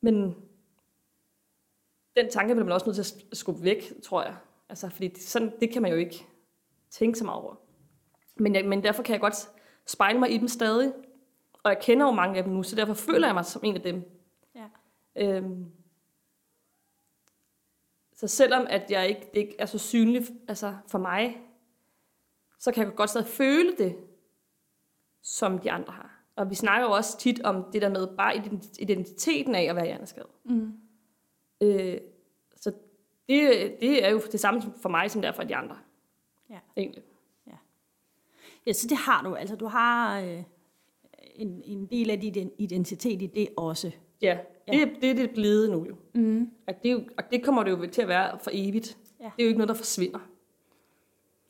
[0.00, 0.36] Men
[2.16, 4.36] den tanke bliver man også nødt til at skubbe væk, tror jeg.
[4.68, 6.26] Altså, fordi sådan, det kan man jo ikke
[6.90, 7.54] tænke så meget over.
[8.36, 9.50] Men, jeg, men derfor kan jeg godt
[9.86, 10.92] spejle mig i dem stadig.
[11.62, 13.76] Og jeg kender jo mange af dem nu, så derfor føler jeg mig som en
[13.76, 14.02] af dem.
[14.54, 14.66] Ja.
[15.16, 15.66] Øhm,
[18.22, 21.40] så selvom at jeg ikke, ikke er så synligt altså for mig,
[22.58, 23.96] så kan jeg godt stadig føle det,
[25.22, 26.22] som de andre har.
[26.36, 29.76] Og vi snakker jo også tit om det der med bare ident- identiteten af at
[29.76, 30.30] være hjerneskadet.
[30.44, 30.72] Mm.
[31.60, 31.98] Øh,
[32.56, 32.72] så
[33.28, 35.76] det, det er jo det samme for mig, som det er for de andre.
[36.50, 36.58] Ja.
[36.76, 37.02] Egentlig.
[38.66, 39.34] Ja, så det har du.
[39.34, 40.42] Altså, du har øh,
[41.34, 43.92] en, en del af din identitet i det også.
[44.22, 44.72] Ja, Ja.
[44.72, 45.96] det, det er det blevet nu jo.
[46.14, 46.50] Mm.
[46.66, 47.04] At det jo.
[47.16, 48.98] Og det kommer det jo til at være for evigt.
[49.20, 49.24] Ja.
[49.24, 50.18] Det er jo ikke noget, der forsvinder.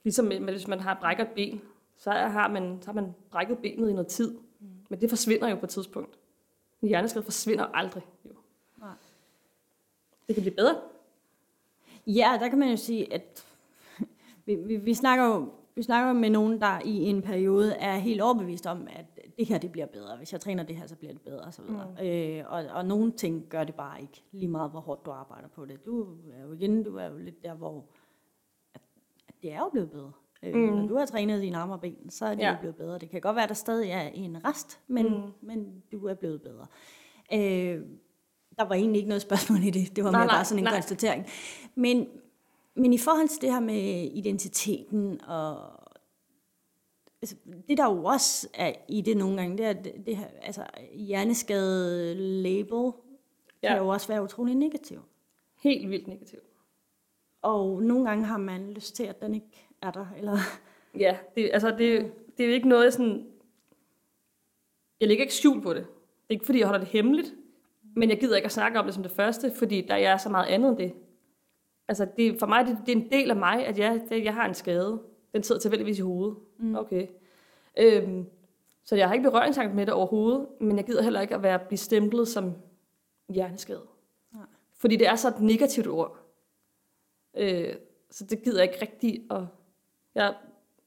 [0.04, 1.60] Ligesom hvis man har brækket et ben,
[1.96, 4.38] så har man, så har man brækket benet i noget tid.
[4.60, 4.66] Mm.
[4.88, 6.18] Men det forsvinder jo på et tidspunkt.
[6.82, 8.02] En hjerneskade forsvinder aldrig.
[8.24, 8.30] Jo.
[8.78, 8.88] Nej.
[10.26, 10.76] Det kan blive bedre.
[12.06, 13.46] Ja, der kan man jo sige, at
[14.46, 18.20] vi, vi, vi, snakker jo vi snakker med nogen, der i en periode er helt
[18.20, 19.04] overbevist om, at
[19.38, 20.16] det her det bliver bedre.
[20.16, 21.64] Hvis jeg træner det her, så bliver det bedre osv.
[21.64, 22.06] Mm.
[22.06, 25.48] Øh, og, og nogle ting gør det bare ikke, lige meget hvor hårdt du arbejder
[25.48, 25.86] på det.
[25.86, 27.84] Du er jo igen, du er jo lidt der, hvor
[28.74, 28.80] at,
[29.28, 30.12] at det er jo blevet bedre.
[30.42, 30.60] Øh, mm.
[30.60, 32.50] Når du har trænet dine arme og ben, så er det ja.
[32.50, 32.98] Jo blevet bedre.
[32.98, 35.32] Det kan godt være, at der stadig er en rest, men, mm.
[35.40, 36.66] men du er blevet bedre.
[37.32, 37.82] Øh,
[38.58, 39.96] der var egentlig ikke noget spørgsmål i det.
[39.96, 40.74] Det var Nej, mere nej, bare sådan en nej.
[40.74, 41.26] konstatering.
[41.74, 42.06] Men,
[42.74, 45.81] men i forhold til det her med identiteten og
[47.22, 47.36] altså,
[47.68, 50.66] det der jo også er i det nogle gange, det er det, det her, altså
[50.94, 52.92] hjerneskade label
[53.62, 53.68] ja.
[53.68, 55.00] kan jo også være utrolig negativ.
[55.62, 56.44] Helt vildt negativt.
[57.42, 60.06] Og nogle gange har man lyst til, at den ikke er der.
[60.16, 60.36] Eller,
[60.98, 63.26] Ja, det, altså det, det er jo ikke noget, jeg sådan...
[65.00, 65.86] Jeg lægger ikke skjul på det.
[65.86, 67.34] Det er ikke, fordi jeg holder det hemmeligt.
[67.96, 70.28] Men jeg gider ikke at snakke om det som det første, fordi der er så
[70.28, 70.94] meget andet end det.
[71.88, 74.34] Altså, det, for mig det, det er en del af mig, at jeg, det, jeg
[74.34, 75.02] har en skade.
[75.34, 76.36] Den sidder tilfældigvis i hovedet.
[76.58, 76.76] Mm.
[76.76, 77.06] Okay.
[77.78, 78.26] Øhm,
[78.84, 81.58] så jeg har ikke berøringsangst med det overhovedet, men jeg gider heller ikke at være
[81.58, 82.52] blive stemplet som
[83.28, 83.82] hjerneskade.
[84.34, 84.46] Nej.
[84.76, 86.16] Fordi det er så et negativt ord.
[87.36, 87.74] Øh,
[88.10, 89.42] så det gider jeg ikke rigtigt at...
[90.14, 90.34] Jeg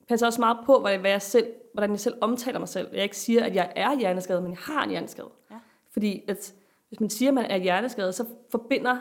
[0.07, 2.87] passer også meget på, hvad jeg selv, hvordan jeg selv omtaler mig selv.
[2.93, 5.29] Jeg ikke siger, at jeg er hjerneskadet, men jeg har en hjerneskade.
[5.51, 5.55] Ja.
[5.89, 6.53] Fordi at,
[6.87, 8.97] hvis man siger, at man er hjerneskadet, så forbinder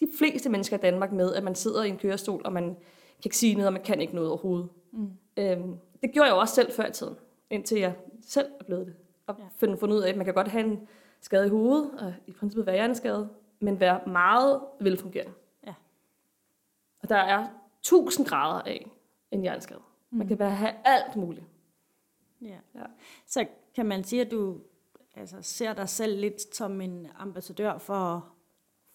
[0.00, 2.76] de fleste mennesker i Danmark med, at man sidder i en kørestol, og man
[3.22, 4.68] kan ikke sige noget, og man kan ikke noget overhovedet.
[4.92, 5.10] Mm.
[5.36, 7.16] Øhm, det gjorde jeg jo også selv før i tiden,
[7.50, 8.94] indtil jeg selv er blevet det.
[9.26, 9.44] Og Ja.
[9.76, 10.88] fundet ud af, at man kan godt have en
[11.20, 13.28] skade i hovedet, og i princippet være hjerneskade,
[13.60, 15.32] men være meget velfungerende.
[15.66, 15.74] Ja.
[17.02, 17.48] Og der er
[17.82, 18.90] tusind grader af
[19.30, 19.80] en hjerneskade.
[20.10, 20.18] Mm.
[20.18, 21.46] Man kan være, have alt muligt.
[22.42, 22.56] Ja.
[22.74, 22.84] Ja.
[23.26, 24.58] Så kan man sige, at du
[25.16, 28.28] altså, ser dig selv lidt som en ambassadør for,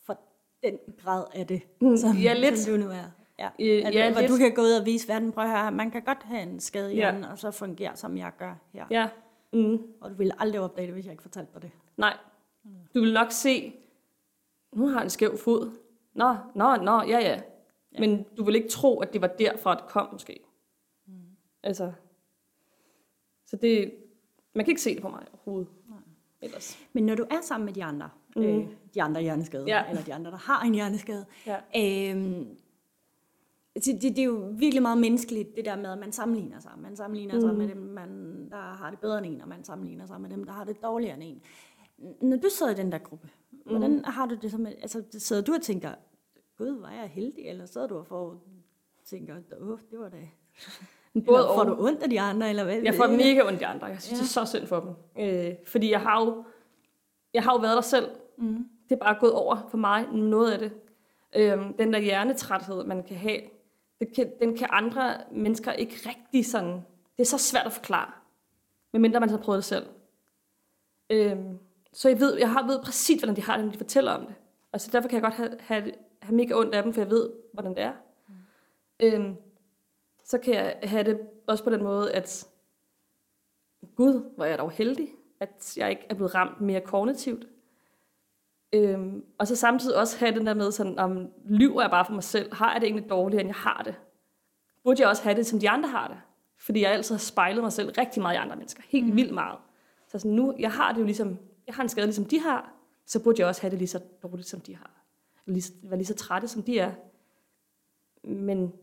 [0.05, 0.19] for
[0.63, 2.59] den grad af det, Mm, som, ja, lidt.
[2.59, 3.03] som du nu er.
[3.39, 3.49] Ja.
[3.59, 4.31] Øh, At, ja, hvor lidt.
[4.31, 6.59] du kan gå ud og vise verden, prøv at høre, man kan godt have en
[6.59, 7.01] skade i Ja.
[7.01, 8.85] hjernen, og så fungere, som jeg gør her.
[8.91, 9.09] Ja.
[9.53, 9.81] Mm.
[10.01, 11.71] Og du ville aldrig opdage det, hvis jeg ikke fortalte dig det.
[11.97, 12.17] Nej.
[12.95, 13.73] Du vil nok se,
[14.73, 15.71] nu har en skæv fod.
[16.13, 17.41] Nå, nå, nå, ja, ja.
[17.93, 17.99] Ja.
[17.99, 20.39] Men du vil ikke tro, at det var derfra, det kom måske.
[21.07, 21.13] Mm.
[21.63, 21.91] Altså.
[23.45, 23.91] Så det,
[24.55, 25.67] man kan ikke se det på mig overhovedet.
[25.89, 25.97] Nej.
[26.41, 26.79] Ellers.
[26.93, 28.41] Men når du er sammen med de andre, mm.
[28.43, 29.83] øh, de andre hjerneskade, Ja.
[29.89, 31.57] eller de andre, der har en hjerneskade, Ja.
[32.11, 32.47] Øhm,
[33.75, 36.71] det, det, det er jo virkelig meget menneskeligt, det der med, at man sammenligner sig.
[36.77, 37.41] Man sammenligner mm.
[37.41, 38.09] sig med dem, man,
[38.51, 40.83] der har det bedre end en, og man sammenligner sig med dem, der har det
[40.83, 41.41] dårligere end en.
[42.29, 43.29] Når du sidder i den der gruppe,
[43.65, 44.03] hvordan Mm.
[44.05, 45.89] har du det så med, altså sidder du og tænker,
[46.57, 48.43] gud, er jeg heldig, eller sidder du og får,
[49.05, 50.17] tænker, åh, det var da...
[51.13, 52.81] Både Eller får du ondt af de andre, eller hvad?
[52.83, 53.85] Jeg får mega ondt i de andre.
[53.87, 54.23] Jeg synes, Ja.
[54.23, 55.23] det er så synd for dem.
[55.25, 56.43] Øh, fordi jeg har, jo,
[57.33, 58.09] jeg har jo været der selv.
[58.37, 58.69] Mm.
[58.89, 60.71] Det er bare gået over for mig, noget af det.
[61.35, 63.39] Øhm, den der hjernetræthed, man kan have,
[63.99, 66.73] det kan, den kan andre mennesker ikke rigtig sådan...
[67.17, 68.11] Det er så svært at forklare,
[68.93, 69.85] medmindre man har prøvet det selv.
[71.09, 71.59] Øhm,
[71.93, 74.25] så jeg ved, jeg har, ved præcis, hvordan de har det, når de fortæller om
[74.25, 74.35] det.
[74.71, 77.09] Og så derfor kan jeg godt have, have, have mega ondt af dem, for jeg
[77.09, 77.93] ved, hvordan det er.
[78.27, 78.33] Mm.
[78.99, 79.35] Øhm,
[80.23, 82.47] så kan jeg have det også på den måde, at
[83.95, 85.09] Gud, hvor er jeg dog heldig,
[85.39, 87.47] at jeg ikke er blevet ramt mere kognitivt.
[88.73, 92.13] Øhm, og så samtidig også have den der med, sådan, om lyver jeg bare for
[92.13, 92.53] mig selv?
[92.53, 93.95] Har jeg det egentlig dårligere, end jeg har det?
[94.83, 96.17] Burde jeg også have det, som de andre har det?
[96.57, 98.83] Fordi jeg altid har spejlet mig selv rigtig meget i andre mennesker.
[98.89, 99.15] Helt mm.
[99.15, 99.59] vildt meget.
[100.07, 102.73] Så sådan, nu, jeg har det jo ligesom, jeg har en skade, ligesom de har,
[103.05, 104.91] så burde jeg også have det lige så dårligt, som de har.
[105.45, 106.91] Lige, være lige så trætte, som de er.
[108.23, 108.73] Men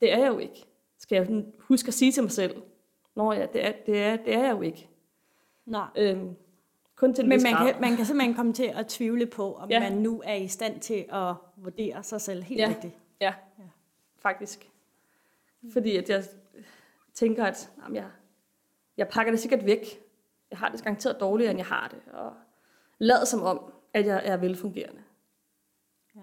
[0.00, 0.64] det er jeg jo ikke.
[0.98, 2.62] Skal jeg huske at sige til mig selv,
[3.16, 4.88] Nå ja, det er, det er, det er jeg jo ikke.
[5.66, 5.88] Nej.
[5.96, 6.36] Øhm,
[6.96, 7.72] kun til en Men man grad.
[7.72, 9.80] kan, man kan simpelthen komme til at tvivle på, om ja.
[9.80, 12.68] Man nu er i stand til at vurdere sig selv helt Ja.
[12.68, 12.94] rigtigt.
[13.20, 13.64] Ja, Ja.
[14.18, 14.70] faktisk.
[15.72, 16.24] Fordi at jeg
[17.14, 18.04] tænker, at jamen, jeg,
[18.96, 19.86] jeg pakker det sikkert væk.
[20.50, 21.98] Jeg har det garanteret dårligere, end jeg har det.
[22.12, 22.32] Og
[22.98, 25.00] lad som om, at jeg er velfungerende.
[26.16, 26.20] Ja.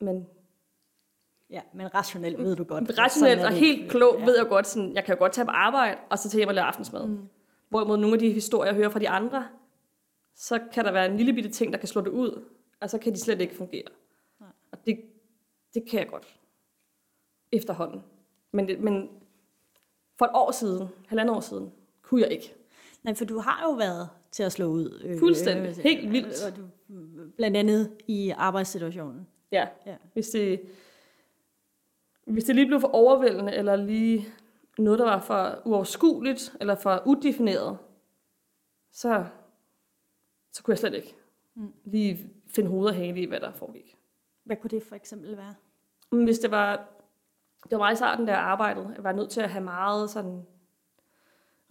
[0.00, 0.26] Men
[1.50, 2.90] Ja, men rationelt ved du godt.
[2.90, 4.24] at rationelt er og helt klog Ja.
[4.24, 6.48] ved jeg godt, sådan, jeg kan jo godt tage på arbejde, og så tage hjem
[6.48, 7.06] og lave aftensmad.
[7.06, 7.28] Mm.
[7.68, 9.48] Hvorimod nogle af de historier, jeg hører fra de andre,
[10.36, 12.44] så kan der være en lille bitte ting, der kan slå det ud,
[12.80, 13.88] og så kan de slet ikke fungere.
[14.40, 14.48] Nej.
[14.72, 15.00] Og det,
[15.74, 16.36] det kan jeg godt.
[17.52, 18.02] Efterhånden.
[18.52, 19.10] Men, det, men
[20.18, 21.72] for et år siden, halvandet år siden,
[22.02, 22.54] kunne jeg ikke.
[23.02, 25.02] Nej, for du har jo været til at slå ud.
[25.04, 25.68] øh, Fuldstændig.
[25.70, 26.44] øh, Helt vildt.
[26.44, 26.68] og du-
[27.36, 29.26] Blandt andet i arbejdssituationen.
[29.52, 29.96] Ja, Ja.
[30.12, 30.60] hvis det,
[32.24, 34.26] hvis det lige blev for overvældende, eller lige
[34.78, 37.78] noget, der var for uoverskueligt, eller for udefineret,
[38.92, 39.24] så,
[40.56, 41.14] så kunne jeg slet ikke
[41.54, 41.72] Mm.
[41.84, 43.96] lige finde hoved og hale i, hvad der foregik.
[44.44, 45.54] Hvad kunne det for eksempel være?
[46.10, 46.76] Men Hvis det var,
[47.62, 50.10] det var meget i starten, der jeg arbejdede, jeg var nødt til at have meget
[50.10, 50.46] sådan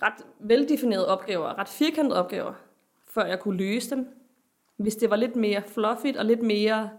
[0.01, 2.53] ret veldefinerede opgaver, ret firkantede opgaver,
[3.05, 4.07] før jeg kunne løse dem.
[4.77, 6.89] Hvis det var lidt mere fluffigt og lidt mere,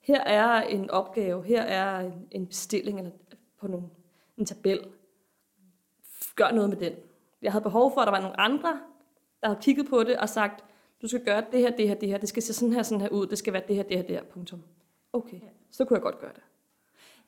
[0.00, 3.12] her er en opgave, her er en, en bestilling eller
[3.60, 3.86] på nogle,
[4.36, 4.86] en tabel.
[6.36, 6.92] Gør noget med den.
[7.42, 8.80] Jeg havde behov for, at der var nogle andre,
[9.40, 10.64] der havde kigget på det og sagt,
[11.02, 13.00] du skal gøre det her, det her, det her, det skal se sådan her, sådan
[13.00, 14.62] her ud, det skal være det her, det her, det her, punktum.
[15.12, 16.42] Okay, så kunne jeg godt gøre det.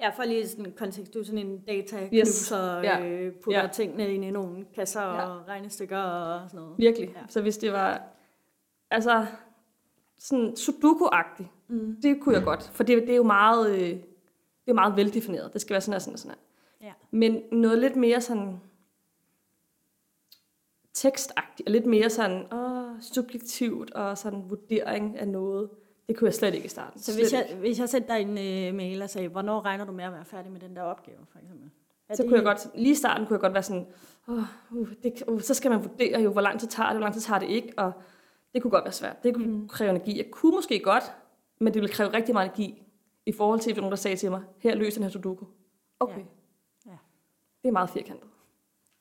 [0.00, 1.14] Ja, for lige sådan en kontekst.
[1.14, 2.28] Du er sådan en data Yes.
[2.48, 3.06] knuser, Ja.
[3.06, 3.66] øh, putter Ja.
[3.66, 5.26] tingene ind i nogle kasser Ja.
[5.28, 6.78] og regnestykker og sådan noget.
[6.78, 7.08] Virkelig.
[7.14, 7.18] Ja.
[7.20, 7.26] Ja.
[7.28, 8.02] Så hvis det var,
[8.90, 9.26] altså,
[10.18, 11.96] sådan sudoku-agtigt, Mm.
[12.02, 12.62] det kunne jeg godt.
[12.62, 14.00] For det, det er jo meget, øh, det
[14.68, 15.52] er meget veldefineret.
[15.52, 16.36] Det skal være sådan her, sådan her, sådan
[16.80, 16.86] her.
[16.86, 16.92] Ja.
[17.10, 18.60] Men noget lidt mere sådan
[20.94, 25.70] tekstagtigt, og lidt mere sådan, åh, subjektivt og sådan vurdering af noget.
[26.08, 27.00] Det kunne jeg slet ikke i starten.
[27.00, 29.92] Så hvis jeg, hvis jeg sendte dig en øh, mail og sagde, hvornår regner du
[29.92, 31.70] med at være færdig med den der opgave, for eksempel?
[32.08, 33.86] Er så det- kunne jeg godt, lige i starten kunne jeg godt være sådan,
[34.28, 37.02] oh, uh, det, uh, så skal man vurdere jo, hvor lang tid tager det, hvor
[37.02, 37.92] lang tid tager det ikke, og
[38.54, 39.22] det kunne godt være svært.
[39.22, 39.68] Det kunne mm.
[39.68, 40.16] kræve energi.
[40.16, 41.04] Jeg kunne måske godt,
[41.60, 42.82] men det ville kræve rigtig meget energi,
[43.26, 45.44] i forhold til, at nogen der sagde til mig, her løs den her sudoku.
[46.00, 46.14] Okay.
[46.18, 46.20] Ja.
[46.86, 46.90] Ja.
[46.90, 46.96] Ja.
[47.62, 48.28] Det er meget firkantet.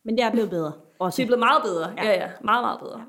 [0.04, 0.72] Men det er blevet bedre.
[1.00, 1.18] Også.
[1.18, 1.90] Det er blevet meget bedre.
[1.98, 2.04] Ja.
[2.04, 2.32] Ja, ja.
[2.44, 3.00] Meget, meget bedre.
[3.00, 3.06] Ja.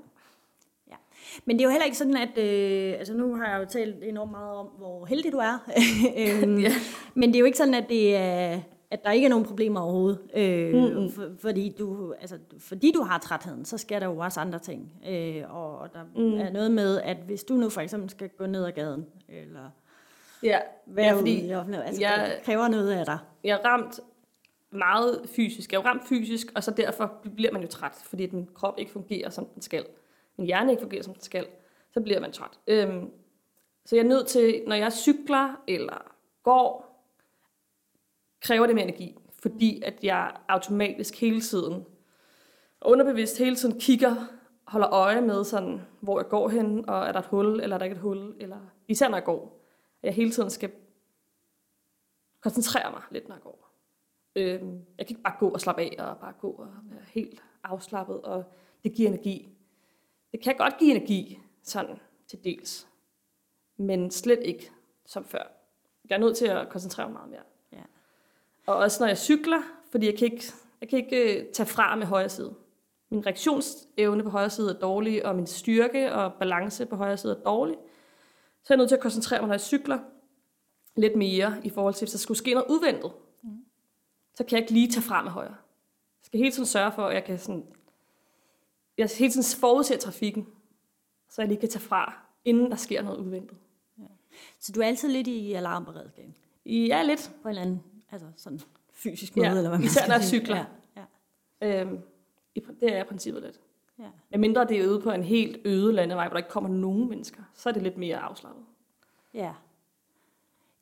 [1.44, 2.38] Men det er jo heller ikke sådan, at...
[2.38, 5.58] Øh, altså nu har jeg jo talt enormt meget om, hvor heldig du er.
[6.42, 6.70] øhm, Ja.
[7.14, 9.80] Men det er jo ikke sådan, at, det er, at der ikke er nogen problemer
[9.80, 10.18] overhovedet.
[10.36, 11.10] Øh, Mm-mm.
[11.12, 14.92] for, fordi, du, altså, fordi du har trætheden, så sker der jo også andre ting.
[15.08, 16.22] Øh, og der Mm.
[16.22, 16.34] mm.
[16.34, 19.70] er noget med, at hvis du nu for eksempel skal gå ned ad gaden, eller
[20.42, 23.18] Ja, være ja ude fordi i offentlighed, altså, jeg- det kræver noget af dig.
[23.44, 24.00] jeg er ramt
[24.72, 25.72] meget fysisk.
[25.72, 28.74] Jeg er jo ramt fysisk, og så derfor bliver man jo træt, fordi min krop
[28.78, 29.84] ikke fungerer, som den skal.
[30.36, 31.46] Min hjerne ikke fungerer, som den skal.
[31.92, 32.58] Så bliver man træt.
[32.66, 33.10] Øhm,
[33.84, 36.94] så jeg er nødt til, når jeg cykler eller går,
[38.40, 41.84] kræver det mere energi, fordi at jeg automatisk hele tiden,
[42.82, 44.16] underbevidst hele tiden kigger,
[44.64, 47.78] holder øje med, sådan, hvor jeg går hen, og er der et hul, eller er
[47.78, 49.60] der ikke et hul, eller især når jeg går.
[50.02, 50.70] At jeg hele tiden skal
[52.40, 53.70] koncentrere mig lidt, når jeg går.
[54.36, 57.42] Øhm, jeg kan ikke bare gå og slappe af, og bare gå og være helt
[57.64, 58.44] afslappet, og
[58.84, 59.53] det giver energi.
[60.34, 62.86] Det kan godt give energi, sådan til dels,
[63.76, 64.70] men slet ikke
[65.06, 65.42] som før.
[66.08, 67.42] Jeg er nødt til at koncentrere mig meget mere.
[67.72, 67.82] Ja.
[68.66, 70.44] Og også når jeg cykler, fordi jeg kan ikke,
[70.80, 72.54] jeg kan ikke øh, tage fra med højre side.
[73.10, 77.36] Min reaktionsevne på højre side er dårlig, og min styrke og balance på højre side
[77.36, 77.76] er dårlig.
[78.62, 79.98] Så er jeg nødt til at koncentrere mig, når jeg cykler,
[80.96, 83.12] lidt mere i forhold til, hvis der skulle ske noget udventet.
[83.42, 83.64] Mm.
[84.34, 85.56] Så kan jeg ikke lige tage fra med højre.
[86.20, 87.66] Jeg skal hele tiden sørge for, at jeg kan sådan...
[88.98, 90.46] Jeg hele tiden forudse trafikken,
[91.30, 93.58] så jeg lige kan tage fra, inden der sker noget udventet.
[94.60, 96.34] Så du er altid lidt i alarmberedskab,
[96.66, 97.32] Ja, lidt.
[97.42, 98.60] på en eller anden altså sådan
[98.92, 100.56] fysisk måde, Ja, eller hvad man især når jeg cykler.
[100.96, 101.04] Ja,
[101.62, 101.98] ja, Øhm,
[102.54, 103.60] det er jeg i princippet lidt.
[103.98, 104.04] ja.
[104.30, 107.08] Men mindre det er ude på en helt øde landevej, hvor der ikke kommer nogen
[107.08, 108.64] mennesker, så er det lidt mere afslappet.
[109.34, 109.52] Ja.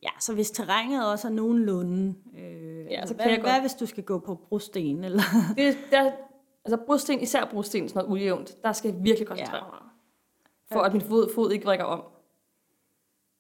[0.02, 2.14] Ja, så hvis terrænet også er nogenlunde...
[2.38, 5.04] Øh, Ja, altså, så kan hvad, jeg hvad godt- hvis du skal gå på brosten?
[5.04, 5.22] Eller?
[5.56, 6.12] Det, der,
[6.64, 9.78] altså brosten, især brosten, sådan noget ujævnt, der skal jeg virkelig koncentrere mig.
[10.72, 12.02] For at min fod, fod ikke vrikker om.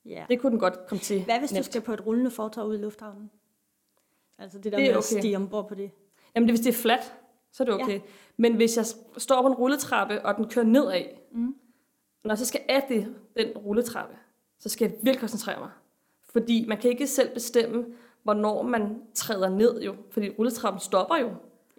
[0.04, 0.26] ja.
[0.28, 1.24] Det kunne den godt komme til.
[1.24, 1.66] Hvad hvis du nemt.
[1.66, 3.30] skal på et rullende fortov ude i lufthavnen?
[4.38, 5.18] Altså det der Det er med at okay.
[5.20, 5.90] stige ombord på det.
[6.34, 7.14] Jamen det, hvis det er fladt,
[7.52, 7.92] så er det okay.
[7.94, 8.00] Ja.
[8.36, 8.84] Men hvis jeg
[9.18, 11.56] står på en rulletrappe, og den kører nedad, Mm.
[12.24, 14.16] når jeg så skal af det, den rulletrappe,
[14.58, 15.70] så skal jeg virkelig koncentrere mig.
[16.22, 17.86] Fordi man kan ikke selv bestemme,
[18.22, 19.96] hvornår man træder ned jo.
[20.10, 21.30] Fordi rulletrappen stopper jo.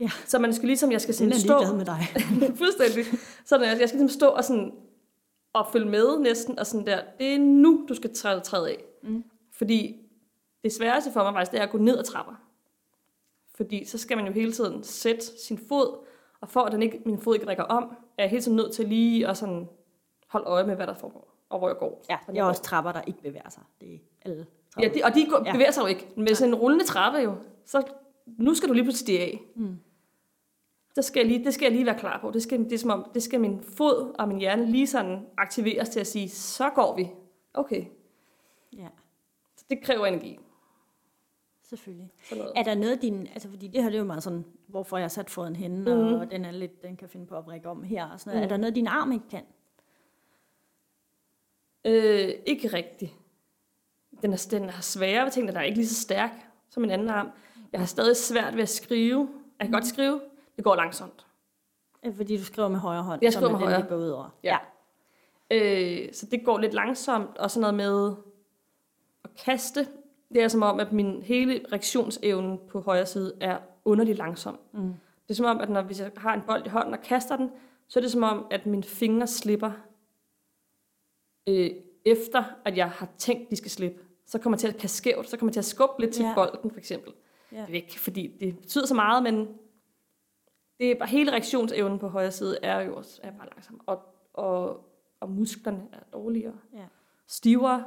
[0.04, 0.10] Ja.
[0.26, 1.76] Så man skal ligesom, jeg skal Den sådan er stå...
[1.76, 2.08] med dig.
[2.62, 3.06] Fuldstændig.
[3.46, 4.72] Sådan, jeg, jeg skal ligesom stå og, sådan,
[5.54, 8.84] og følge med næsten, og sådan der, det er nu, du skal træde, træde af.
[9.04, 9.24] Mm.
[9.52, 9.96] Fordi
[10.64, 12.34] det sværeste for mig faktisk, det er at gå ned ad trapper.
[13.56, 16.06] Fordi så skal man jo hele tiden sætte sin fod,
[16.42, 17.84] og for at den ikke, min fod ikke rækker om,
[18.18, 19.68] er jeg hele tiden nødt til lige at sådan
[20.28, 22.06] holde øje med, hvad der foregår, og hvor jeg går.
[22.10, 23.64] Ja, det er også trapper, der ikke bevæger sig.
[23.82, 24.90] Det er alle trapper.
[24.90, 25.52] Ja, de, og de går, Ja.
[25.52, 26.08] bevæger sig jo ikke.
[26.16, 27.36] Men med sådan en rullende trappe jo,
[27.66, 27.84] så
[28.26, 29.40] nu skal du lige pludselig stige af.
[29.56, 29.78] Mm.
[30.96, 32.32] Der skal jeg lige, det skal jeg lige være klar på.
[32.32, 35.26] Det skal, det, er som om, det skal min fod og min hjerne lige sådan
[35.38, 37.10] aktiveres til at sige, så går vi.
[37.54, 37.86] Okay,
[38.78, 38.88] ja,
[39.58, 40.40] så det kræver energi.
[41.64, 42.10] selvfølgelig.
[42.56, 45.04] Er der noget din, altså fordi det her det er jo meget sådan, hvorfor jeg
[45.04, 46.02] har sat foden henne, mm.
[46.02, 46.14] Mhm.
[46.14, 48.42] og den er lidt, den kan finde på at brække om her og sådan noget.
[48.42, 48.44] Mm.
[48.44, 49.44] Er der noget, din arm ikke kan?
[51.86, 53.12] Øh, ikke rigtigt.
[54.22, 56.32] Den er, den er sværere ved ting, den er ikke lige så stærk
[56.70, 57.30] som min anden arm.
[57.72, 59.30] Jeg har stadig svært ved at skrive.
[59.60, 60.22] Jeg kan godt skrive,
[60.56, 61.26] det går langsomt.
[62.16, 63.82] Fordi du skriver med højre hånd, Jeg skriver er med den, højre.
[63.82, 64.30] det går ud over.
[64.44, 64.58] Ja.
[65.52, 68.16] Øh, så det går lidt langsomt, og sådan noget med
[69.24, 69.88] at kaste.
[70.34, 74.60] Det er som om, at min hele reaktionsevne på højre side er underligt langsom.
[74.72, 74.82] Mm.
[75.28, 77.38] Det er som om, at når hvis jeg har en bold i hånden og kaster
[77.38, 77.52] den,
[77.88, 79.72] så er det som om, at mine fingre slipper
[81.48, 81.70] øh,
[82.06, 83.98] efter, at jeg har tænkt, de skal slippe.
[84.28, 86.26] Så kommer jeg til at kaste skævt, så kommer jeg til at skubbe lidt til
[86.26, 86.34] Ja.
[86.36, 87.14] bolden, for eksempel.
[87.52, 87.66] Ja.
[87.70, 89.48] Væk, fordi det betyder så meget, men
[90.80, 93.82] det er bare, hele reaktionsevnen på højre side er jo også er bare langsom.
[93.86, 94.00] Og,
[94.34, 94.86] og,
[95.20, 96.58] og musklerne er dårligere.
[96.74, 96.86] Ja.
[97.28, 97.84] Stivere.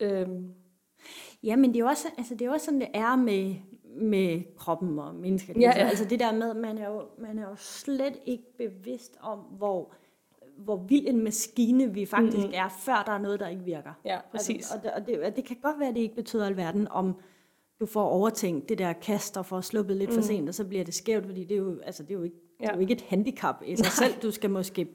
[0.00, 0.54] Øhm,
[1.42, 3.54] Ja, men det er jo også, altså, det er også sådan, det er med,
[3.96, 5.54] med kroppen og mennesker.
[5.60, 5.88] Ja, Ja.
[5.88, 9.92] Altså det der med, man er, jo, man er jo slet ikke bevidst om, hvor,
[10.56, 12.54] hvor vild en maskine vi faktisk mm-hmm.
[12.54, 13.92] er, før der er noget, der ikke virker.
[14.04, 14.72] ja, præcis.
[14.72, 16.88] Altså, og det, og det, og det kan godt være, at det ikke betyder alverden,
[16.88, 17.16] om
[17.82, 20.14] du får overtænkt det der kast og får sluppet lidt mm.
[20.16, 22.22] for sent, og så bliver det skævt, fordi det er jo, altså, det er jo,
[22.22, 22.64] ikke, ja.
[22.64, 22.76] det er Ja.
[22.76, 24.14] jo ikke et handicap i sig selv.
[24.22, 24.88] Du skal måske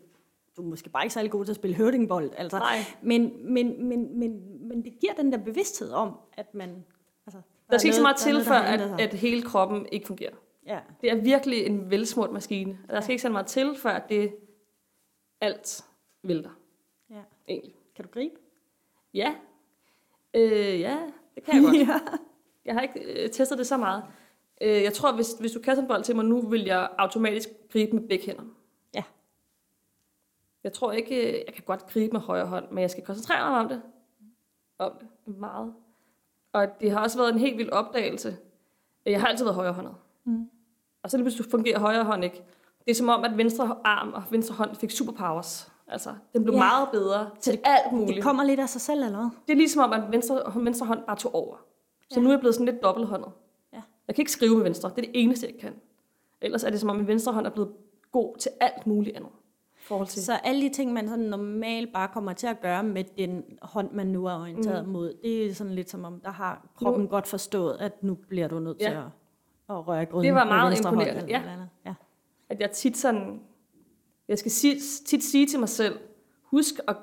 [0.58, 2.32] du er måske bare ikke særlig god til at spille høvdingbold.
[2.38, 2.58] Altså.
[2.58, 2.78] Nej.
[3.02, 6.86] Men, men, men, men, men det giver den der bevidsthed om, at man...
[7.28, 8.40] Altså, Der skal ikke så meget til, der
[8.74, 10.34] ændret at, at hele kroppen ikke fungerer.
[10.68, 10.80] Ja.
[11.02, 12.78] Det er virkelig en velsmurt maskine.
[12.90, 14.36] Der skal ikke så meget til, før at det
[15.42, 15.86] alt
[16.24, 16.50] vælter,
[17.10, 17.22] ja.
[17.48, 17.76] egentlig.
[17.96, 18.36] Kan du gribe?
[19.14, 19.36] Ja.
[20.34, 20.98] Øh, ja,
[21.36, 21.78] det kan jeg godt.
[21.78, 22.00] ja.
[22.68, 24.04] Jeg har ikke øh, testet det så meget.
[24.62, 27.50] Øh, jeg tror, hvis, hvis du kaster en bold til mig nu, vil jeg automatisk
[27.72, 28.44] gribe med begge hænder.
[28.96, 29.04] Ja.
[30.64, 33.50] Jeg tror ikke, øh, jeg kan godt gribe med højre hånd, men jeg skal koncentrere
[33.50, 33.82] mig om det.
[34.80, 35.38] Om det.
[35.38, 35.74] Meget.
[36.54, 38.38] Og det har også været en helt vild opdagelse.
[39.06, 39.96] Jeg har altid været højrehåndet.
[40.24, 40.50] Mm.
[41.04, 42.44] Og så lige pludselig fungerer højre hånd ikke.
[42.86, 45.72] Det er som om, at venstre arm og venstre hånd fik superpowers.
[45.88, 46.60] Altså, den blev Ja.
[46.64, 46.66] ja.
[46.70, 48.16] meget bedre til det- alt muligt.
[48.16, 49.30] Det kommer lidt af sig selv, eller hvad?
[49.48, 51.58] Det er ligesom om, at venstre, venstre hånd bare tog over.
[52.10, 52.24] Så Ja.
[52.24, 53.32] nu er jeg blevet sådan lidt dobbelthåndet.
[53.74, 53.82] Ja.
[54.08, 54.90] Jeg kan ikke skrive med venstre.
[54.90, 55.74] Det er det eneste, jeg kan.
[56.42, 57.72] Ellers er det som om, min venstre hånd er blevet
[58.12, 59.30] god til alt muligt andet.
[59.76, 60.24] Forhold til.
[60.26, 63.92] Så alle de ting, man sådan normalt bare kommer til at gøre med den hånd,
[63.92, 64.92] man nu er orienteret mm.
[64.92, 67.10] mod, det er sådan lidt som om, der har kroppen nu.
[67.10, 68.86] godt forstået, at nu bliver du nødt Ja.
[68.90, 69.04] til at,
[69.78, 71.52] at røre gryden Det var meget hånd imponerende, eller ja.
[71.54, 71.70] andet.
[71.86, 71.94] ja.
[72.50, 73.42] At jeg tit sådan...
[74.28, 76.00] Jeg skal sige, tit sige til mig selv,
[76.44, 76.96] husk at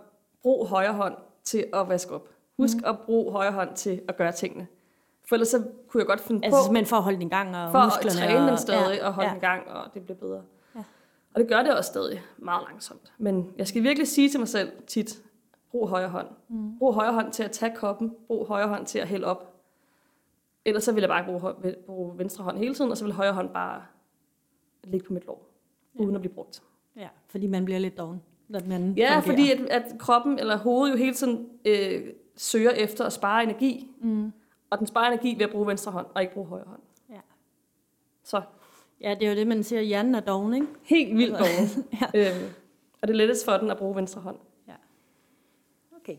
[0.42, 2.28] bruge højre hånd til at vaske op.
[2.56, 2.82] Husk mm.
[2.86, 4.66] at bruge højre hånd til at gøre tingene.
[5.28, 5.58] For ellers så
[5.88, 6.64] kunne jeg godt finde Altså på...
[6.64, 8.22] simpelthen for at holde den i gang og for musklerne.
[8.22, 9.34] at træne og, den stadig ja, og holde ja.
[9.34, 10.42] den i gang, og det bliver bedre.
[10.76, 10.82] Ja.
[11.34, 13.12] Og det gør det også stadig meget langsomt.
[13.18, 15.22] Men jeg skal virkelig sige til mig selv tit,
[15.70, 16.26] brug højre hånd.
[16.48, 16.78] Mm.
[16.78, 18.12] Brug højre hånd til at tage koppen.
[18.26, 19.50] Brug højre hånd til at hælde op.
[20.64, 23.32] Ellers så vil jeg bare bruge, bruge venstre hånd hele tiden, og så vil højre
[23.32, 23.82] hånd bare
[24.84, 25.46] ligge på mit lår,
[25.94, 26.62] uden at blive brugt.
[26.96, 28.22] Ja, fordi man bliver lidt doven.
[28.48, 29.20] Når anden Ja, fungerer.
[29.20, 32.02] fordi at, at kroppen eller hovedet jo hele tiden øh,
[32.36, 33.90] søger efter at spare energi.
[34.00, 34.32] Mm.
[34.74, 36.80] Og den sparer energi ved at bruge venstre hånd, og ikke bruge højre hånd.
[37.10, 37.20] Ja.
[38.22, 38.42] Så
[39.00, 40.66] ja, det er jo det, man siger, hjernen er doven, ikke?
[40.82, 41.86] helt vildt doven.
[42.14, 42.30] ja.
[42.30, 42.52] øhm,
[43.02, 44.36] og det er lettest for den at bruge venstre hånd.
[45.96, 46.16] Okay.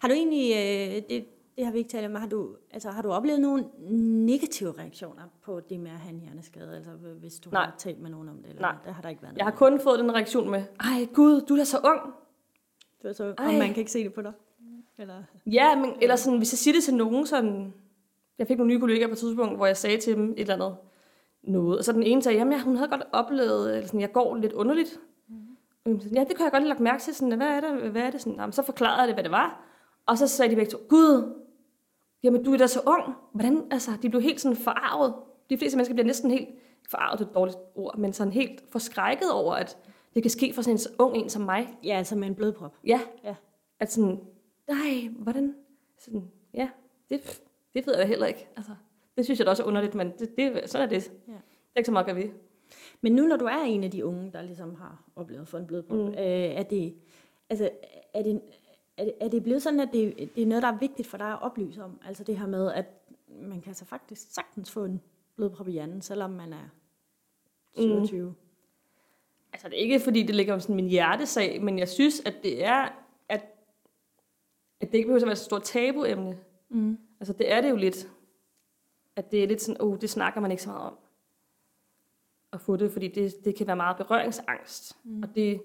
[0.00, 1.26] Har du egentlig, øh, det,
[1.56, 3.64] det har vi ikke talt om, har du, altså, har du oplevet nogle
[4.26, 6.76] negative reaktioner på det med at have en hjerneskade?
[6.76, 7.64] Altså hvis du Nej.
[7.64, 8.48] har talt med nogen om det?
[8.48, 8.74] Eller Nej.
[8.84, 11.54] Det har der ikke været Jeg har kun fået den reaktion med, ej gud, du
[11.54, 12.14] er da så ung.
[13.02, 13.58] Det var så, og Ej.
[13.58, 14.32] man kan ikke se det på dig?
[14.98, 15.22] Eller?
[15.46, 17.74] Ja, men, eller sådan, hvis jeg siger det til nogen, sådan...
[18.38, 20.54] Jeg fik nogle nye kollegaer på et tidspunkt, hvor jeg sagde til dem et eller
[20.54, 20.76] andet
[21.42, 21.78] noget.
[21.78, 24.36] Og så den ene sagde, jamen ja, hun havde godt oplevet, eller sådan, jeg går
[24.36, 25.00] lidt underligt.
[25.86, 25.96] Mm.
[26.14, 27.14] Ja, det kan jeg godt lagt mærke til.
[27.14, 27.90] Sådan, hvad er det?
[27.90, 28.20] Hvad er det?
[28.20, 29.64] Sådan, jamen, så forklarede jeg det, hvad det var.
[30.06, 31.34] Og så sagde de begge to, gud,
[32.22, 33.14] jamen du er da så ung.
[33.32, 35.14] Hvordan, altså, de blev helt sådan forarvet.
[35.50, 36.48] De fleste mennesker bliver næsten helt,
[36.88, 39.78] forarvet et dårligt ord, men sådan helt forskrækket over, at
[40.14, 41.78] det kan ske for sådan en så ung en som mig.
[41.84, 42.74] Ja, altså med en blodprop.
[42.86, 43.00] Ja.
[43.24, 43.34] Ja.
[43.80, 44.20] At sådan,
[44.68, 45.54] nej, hvordan?
[45.98, 46.68] Sådan, ja,
[47.10, 47.40] det,
[47.74, 48.48] det ved jeg da heller ikke.
[48.56, 48.72] Altså,
[49.16, 51.12] det synes jeg da også er underligt, men det, det, sådan er det.
[51.28, 51.32] Ja.
[51.32, 52.30] Det er ikke så meget, gør vi.
[53.00, 55.66] Men nu når du er en af de unge, der ligesom har oplevet få en
[55.66, 56.08] blodprop, mm.
[56.08, 56.94] øh, er, det,
[57.50, 57.70] altså,
[58.14, 58.40] er, det,
[58.96, 61.18] er, det, er det blevet sådan, at det, det er noget, der er vigtigt for
[61.18, 62.00] dig at oplyse om?
[62.06, 62.86] Altså det her med, at
[63.28, 65.00] man kan altså faktisk sagtens få en
[65.36, 66.68] blodprop i hjernen, selvom man er
[67.76, 68.28] 27.
[68.28, 68.34] Mm.
[69.52, 72.34] Altså, det er ikke, fordi det ligger om sådan min hjertesag, men jeg synes, at
[72.42, 72.88] det er,
[73.28, 73.44] at,
[74.80, 76.38] at det ikke behøver at være et stort tabuemne.
[76.68, 76.98] Mm.
[77.20, 78.10] Altså, det er det jo lidt.
[79.16, 80.96] At det er lidt sådan, oh, det snakker man ikke så meget om.
[82.52, 84.96] At få det, fordi det, det kan være meget berøringsangst.
[85.04, 85.22] Mm.
[85.22, 85.62] Og det,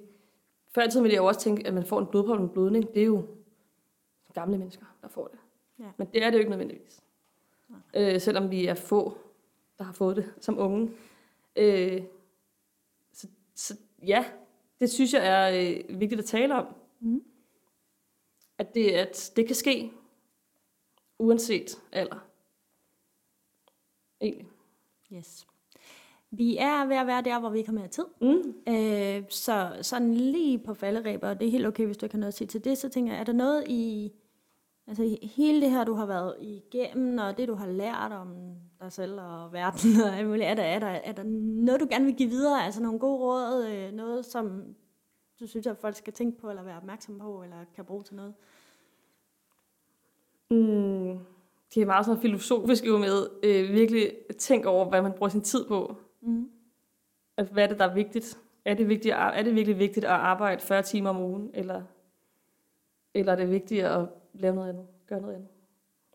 [0.75, 2.93] før i tiden ville jeg jo også tænke, at man får en blodprop med blødning.
[2.93, 3.27] Det er jo
[4.33, 5.39] gamle mennesker, der får det.
[5.79, 5.91] Ja.
[5.97, 7.03] Men det er det jo ikke nødvendigvis.
[7.93, 9.17] Øh, selvom vi er få,
[9.77, 10.91] der har fået det som unge.
[11.55, 12.03] Øh,
[13.13, 13.77] så, så
[14.07, 14.25] ja,
[14.79, 16.65] det synes jeg er øh, vigtigt at tale om.
[16.99, 17.23] Mm.
[18.57, 19.91] At, det, at det kan ske,
[21.19, 22.27] uanset alder.
[24.21, 24.47] Egentlig.
[25.13, 25.47] Yes.
[26.31, 28.05] Vi er ved at være der, hvor vi ikke har mere tid.
[28.21, 28.73] Mm.
[28.73, 32.19] Øh, så sådan lige på falderæber, og det er helt okay, hvis du ikke har
[32.19, 34.11] noget at sige til det, så tænker jeg, er der noget i,
[34.87, 38.91] altså hele det her, du har været igennem, og det, du har lært om dig
[38.91, 41.23] selv og verden og alt muligt, er der, er der, er der
[41.63, 42.65] noget, du gerne vil give videre?
[42.65, 44.75] Altså nogle gode råd, øh, noget, som
[45.39, 48.15] du synes, at folk skal tænke på, eller være opmærksom på, eller kan bruge til
[48.15, 48.33] noget?
[50.53, 51.19] Mm.
[51.73, 55.41] Det er meget sådan filosofisk jo med øh, virkelig tænke over, hvad man bruger sin
[55.41, 55.95] tid på.
[56.21, 56.49] Mm.
[57.37, 58.37] Altså, hvad er det, der er vigtigt?
[58.65, 61.81] Er det, vigtigt at, er det virkelig vigtigt at arbejde 40 timer om ugen, eller,
[63.13, 65.49] eller er det vigtigt at lave noget andet, gøre noget andet?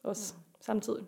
[0.03, 0.43] Også ja.
[0.61, 1.05] samtidig.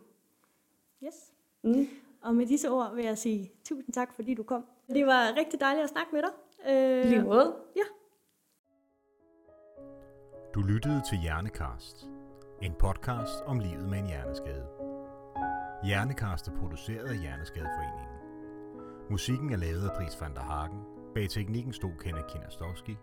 [1.04, 1.32] Yes.
[1.62, 1.88] Mm.
[2.22, 4.64] Og med disse ord vil jeg sige tusind tak, fordi du kom.
[4.88, 6.30] Det var rigtig dejligt at snakke med dig.
[6.72, 7.54] Øh, Lige måde.
[10.54, 12.08] Du lyttede til Hjernekast.
[12.62, 14.66] En podcast om livet med en hjerneskade.
[15.84, 18.16] Hjernekast er produceret af Hjerneskadeforeningen.
[19.10, 20.80] Musikken er lavet af Dries van der Hagen.
[21.14, 22.96] Bag teknikken stod Kenneth Kinderstowski.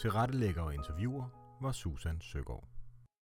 [0.00, 1.24] Til rettelægger og interviewer
[1.60, 2.64] var Susan Søgaard.